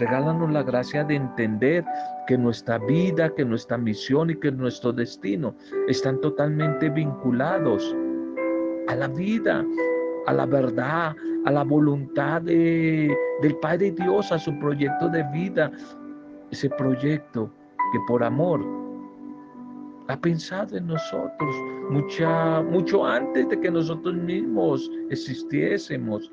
Regálanos 0.01 0.51
la 0.51 0.65
gracia 0.65 1.05
de 1.05 1.15
entender 1.15 1.85
que 2.27 2.37
nuestra 2.37 2.79
vida, 2.79 3.33
que 3.33 3.45
nuestra 3.45 3.79
misión 3.79 4.31
y 4.31 4.37
que 4.37 4.51
nuestro 4.51 4.93
destino 4.93 5.55
están 5.87 6.21
totalmente 6.21 6.89
vinculados 6.91 7.95
a 8.89 8.97
la 8.97 9.07
vida, 9.07 9.65
a 10.27 10.33
la 10.33 10.47
verdad, 10.47 11.15
a 11.45 11.51
la 11.51 11.65
voluntad 11.65 12.43
de, 12.43 13.17
del 13.41 13.57
Padre 13.57 13.91
Dios, 13.93 14.31
a 14.33 14.39
su 14.39 14.57
proyecto 14.59 15.09
de 15.09 15.23
vida, 15.33 15.71
ese 16.51 16.69
proyecto 16.71 17.51
que 17.93 17.99
por 18.07 18.23
amor 18.23 18.61
ha 20.09 20.17
pensado 20.21 20.77
en 20.77 20.87
nosotros 20.87 21.57
mucha, 21.91 22.63
mucho 22.63 23.05
antes 23.05 23.49
de 23.49 23.61
que 23.61 23.71
nosotros 23.71 24.15
mismos 24.15 24.91
existiésemos. 25.11 26.31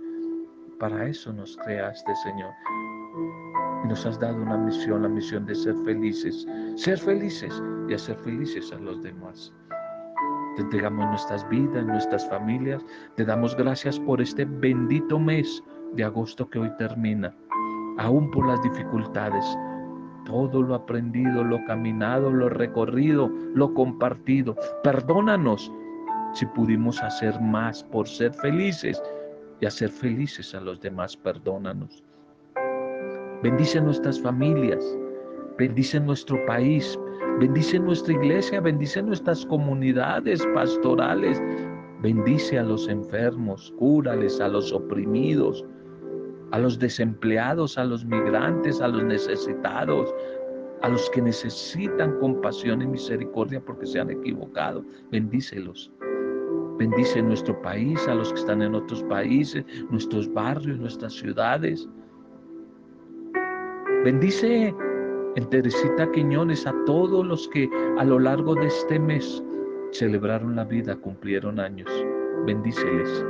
Para 0.80 1.08
eso 1.08 1.34
nos 1.34 1.58
creaste, 1.58 2.16
Señor. 2.16 2.52
Y 3.84 3.88
nos 3.88 4.06
has 4.06 4.20
dado 4.20 4.42
una 4.42 4.58
misión, 4.58 5.04
la 5.04 5.10
misión 5.10 5.46
de 5.46 5.56
ser 5.56 5.76
felices, 5.86 6.46
ser 6.76 6.98
felices 6.98 7.62
y 7.88 7.94
hacer 7.94 8.16
felices 8.18 8.72
a 8.72 8.80
los 8.80 9.02
demás. 9.04 9.54
Te 10.66 10.90
nuestras 10.90 11.48
vidas, 11.50 11.86
nuestras 11.86 12.28
familias. 12.30 12.86
Te 13.16 13.26
damos 13.26 13.56
gracias 13.56 14.00
por 14.00 14.22
este 14.22 14.46
bendito 14.46 15.18
mes 15.18 15.64
de 15.94 16.04
agosto 16.04 16.50
que 16.50 16.60
hoy 16.60 16.72
termina, 16.78 17.34
aún 17.98 18.30
por 18.32 18.48
las 18.48 18.62
dificultades, 18.62 19.46
todo 20.26 20.62
lo 20.62 20.76
aprendido, 20.76 21.44
lo 21.44 21.64
caminado, 21.66 22.32
lo 22.32 22.50
recorrido, 22.50 23.30
lo 23.56 23.74
compartido. 23.74 24.56
Perdónanos 24.84 25.72
si 26.34 26.46
pudimos 26.48 27.02
hacer 27.02 27.40
más 27.42 27.84
por 27.84 28.08
ser 28.08 28.34
felices 28.34 29.02
y 29.62 29.66
hacer 29.66 29.90
felices 29.90 30.54
a 30.54 30.62
los 30.62 30.80
demás. 30.82 31.18
Perdónanos. 31.18 32.04
Bendice 33.42 33.80
nuestras 33.82 34.22
familias, 34.22 34.84
bendice 35.58 36.00
nuestro 36.00 36.46
país, 36.46 37.00
bendice 37.40 37.80
nuestra 37.80 38.14
iglesia, 38.14 38.62
bendice 38.62 39.02
nuestras 39.02 39.46
comunidades 39.46 40.46
pastorales, 40.54 41.42
bendice 42.02 42.60
a 42.60 42.64
los 42.64 42.88
enfermos, 42.88 43.74
cúrales 43.78 44.40
a 44.40 44.48
los 44.48 44.72
oprimidos, 44.72 45.66
a 46.52 46.60
los 46.60 46.80
desempleados, 46.80 47.78
a 47.78 47.86
los 47.86 48.06
migrantes, 48.06 48.82
a 48.82 48.88
los 48.88 49.04
necesitados, 49.04 50.14
a 50.82 50.90
los 50.90 51.10
que 51.12 51.22
necesitan 51.22 52.18
compasión 52.20 52.82
y 52.82 52.88
misericordia 52.88 53.62
porque 53.62 53.86
se 53.86 54.00
han 54.00 54.10
equivocado. 54.10 54.84
Bendícelos. 55.12 55.92
Bendice 56.78 57.22
nuestro 57.22 57.62
país, 57.62 58.08
a 58.08 58.16
los 58.16 58.32
que 58.32 58.40
están 58.40 58.62
en 58.62 58.74
otros 58.74 59.04
países, 59.04 59.66
nuestros 59.90 60.32
barrios, 60.34 60.80
nuestras 60.80 61.14
ciudades. 61.14 61.88
Bendice 64.06 64.74
en 65.40 65.50
Teresita 65.50 66.12
Quiñones 66.12 66.68
a 66.68 66.76
todos 66.86 67.26
los 67.26 67.48
que 67.48 67.70
a 67.98 68.04
lo 68.04 68.20
largo 68.20 68.56
de 68.56 68.68
este 68.68 69.00
mes 69.00 69.42
celebraron 69.92 70.58
la 70.58 70.66
vida, 70.66 70.98
cumplieron 70.98 71.62
años. 71.62 71.90
Bendíceles, 72.46 73.26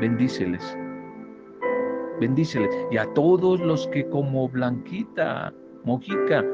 bendíceles. 0.00 0.78
Bendíceles. 2.20 2.70
Y 2.92 2.96
a 2.96 3.12
todos 3.14 3.58
los 3.58 3.88
que 3.88 4.08
como 4.08 4.48
Blanquita, 4.48 5.52
Mojica, 5.82 6.44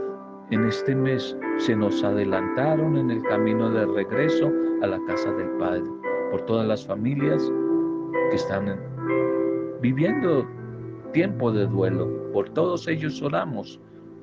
en 0.50 0.64
este 0.64 0.94
mes 0.94 1.36
se 1.58 1.76
nos 1.76 2.02
adelantaron 2.02 2.96
en 2.96 3.10
el 3.10 3.22
camino 3.24 3.70
de 3.70 3.84
regreso 3.84 4.50
a 4.80 4.86
la 4.86 4.98
casa 5.06 5.30
del 5.32 5.50
Padre. 5.58 5.84
Por 6.30 6.40
todas 6.46 6.66
las 6.66 6.86
familias 6.86 7.52
que 8.30 8.36
están 8.36 8.80
viviendo 9.82 10.48
tiempo 11.12 11.52
de 11.52 11.66
duelo. 11.66 12.08
Por 12.32 12.48
todos 12.48 12.88
ellos 12.88 13.20
oramos. 13.20 13.78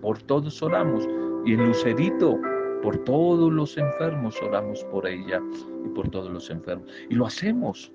Por 0.06 0.22
todos 0.22 0.62
oramos. 0.62 1.10
Y 1.46 1.54
en 1.54 1.66
Lucerito, 1.66 2.40
por 2.84 2.96
todos 3.06 3.52
los 3.52 3.76
enfermos 3.76 4.40
oramos 4.40 4.84
por 4.92 5.08
ella 5.08 5.42
y 5.84 5.90
por 5.90 6.08
todos 6.10 6.32
los 6.32 6.48
enfermos. 6.52 6.88
Y 7.10 7.16
lo 7.16 7.26
hacemos 7.26 7.92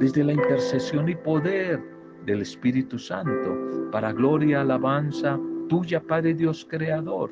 desde 0.00 0.24
la 0.24 0.32
intercesión 0.32 1.08
y 1.08 1.14
poder 1.14 1.80
del 2.26 2.42
Espíritu 2.42 2.98
Santo, 2.98 3.56
para 3.92 4.12
gloria, 4.12 4.62
alabanza 4.62 5.38
tuya, 5.68 6.00
Padre 6.00 6.34
Dios 6.34 6.66
Creador, 6.68 7.30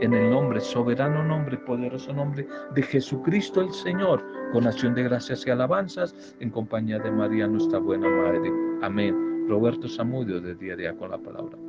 en 0.00 0.14
el 0.14 0.30
nombre, 0.30 0.58
soberano 0.60 1.22
nombre, 1.22 1.58
poderoso 1.58 2.14
nombre 2.14 2.48
de 2.74 2.82
Jesucristo 2.82 3.60
el 3.60 3.70
Señor, 3.72 4.24
con 4.54 4.66
acción 4.66 4.94
de 4.94 5.02
gracias 5.02 5.46
y 5.46 5.50
alabanzas, 5.50 6.34
en 6.40 6.48
compañía 6.48 6.98
de 6.98 7.10
María, 7.10 7.46
nuestra 7.46 7.78
buena 7.78 8.08
Madre. 8.08 8.50
Amén. 8.80 9.46
Roberto 9.48 9.86
Samudio, 9.86 10.40
de 10.40 10.54
Día 10.54 10.72
a 10.72 10.76
Día 10.76 10.96
con 10.96 11.10
la 11.10 11.18
Palabra. 11.18 11.67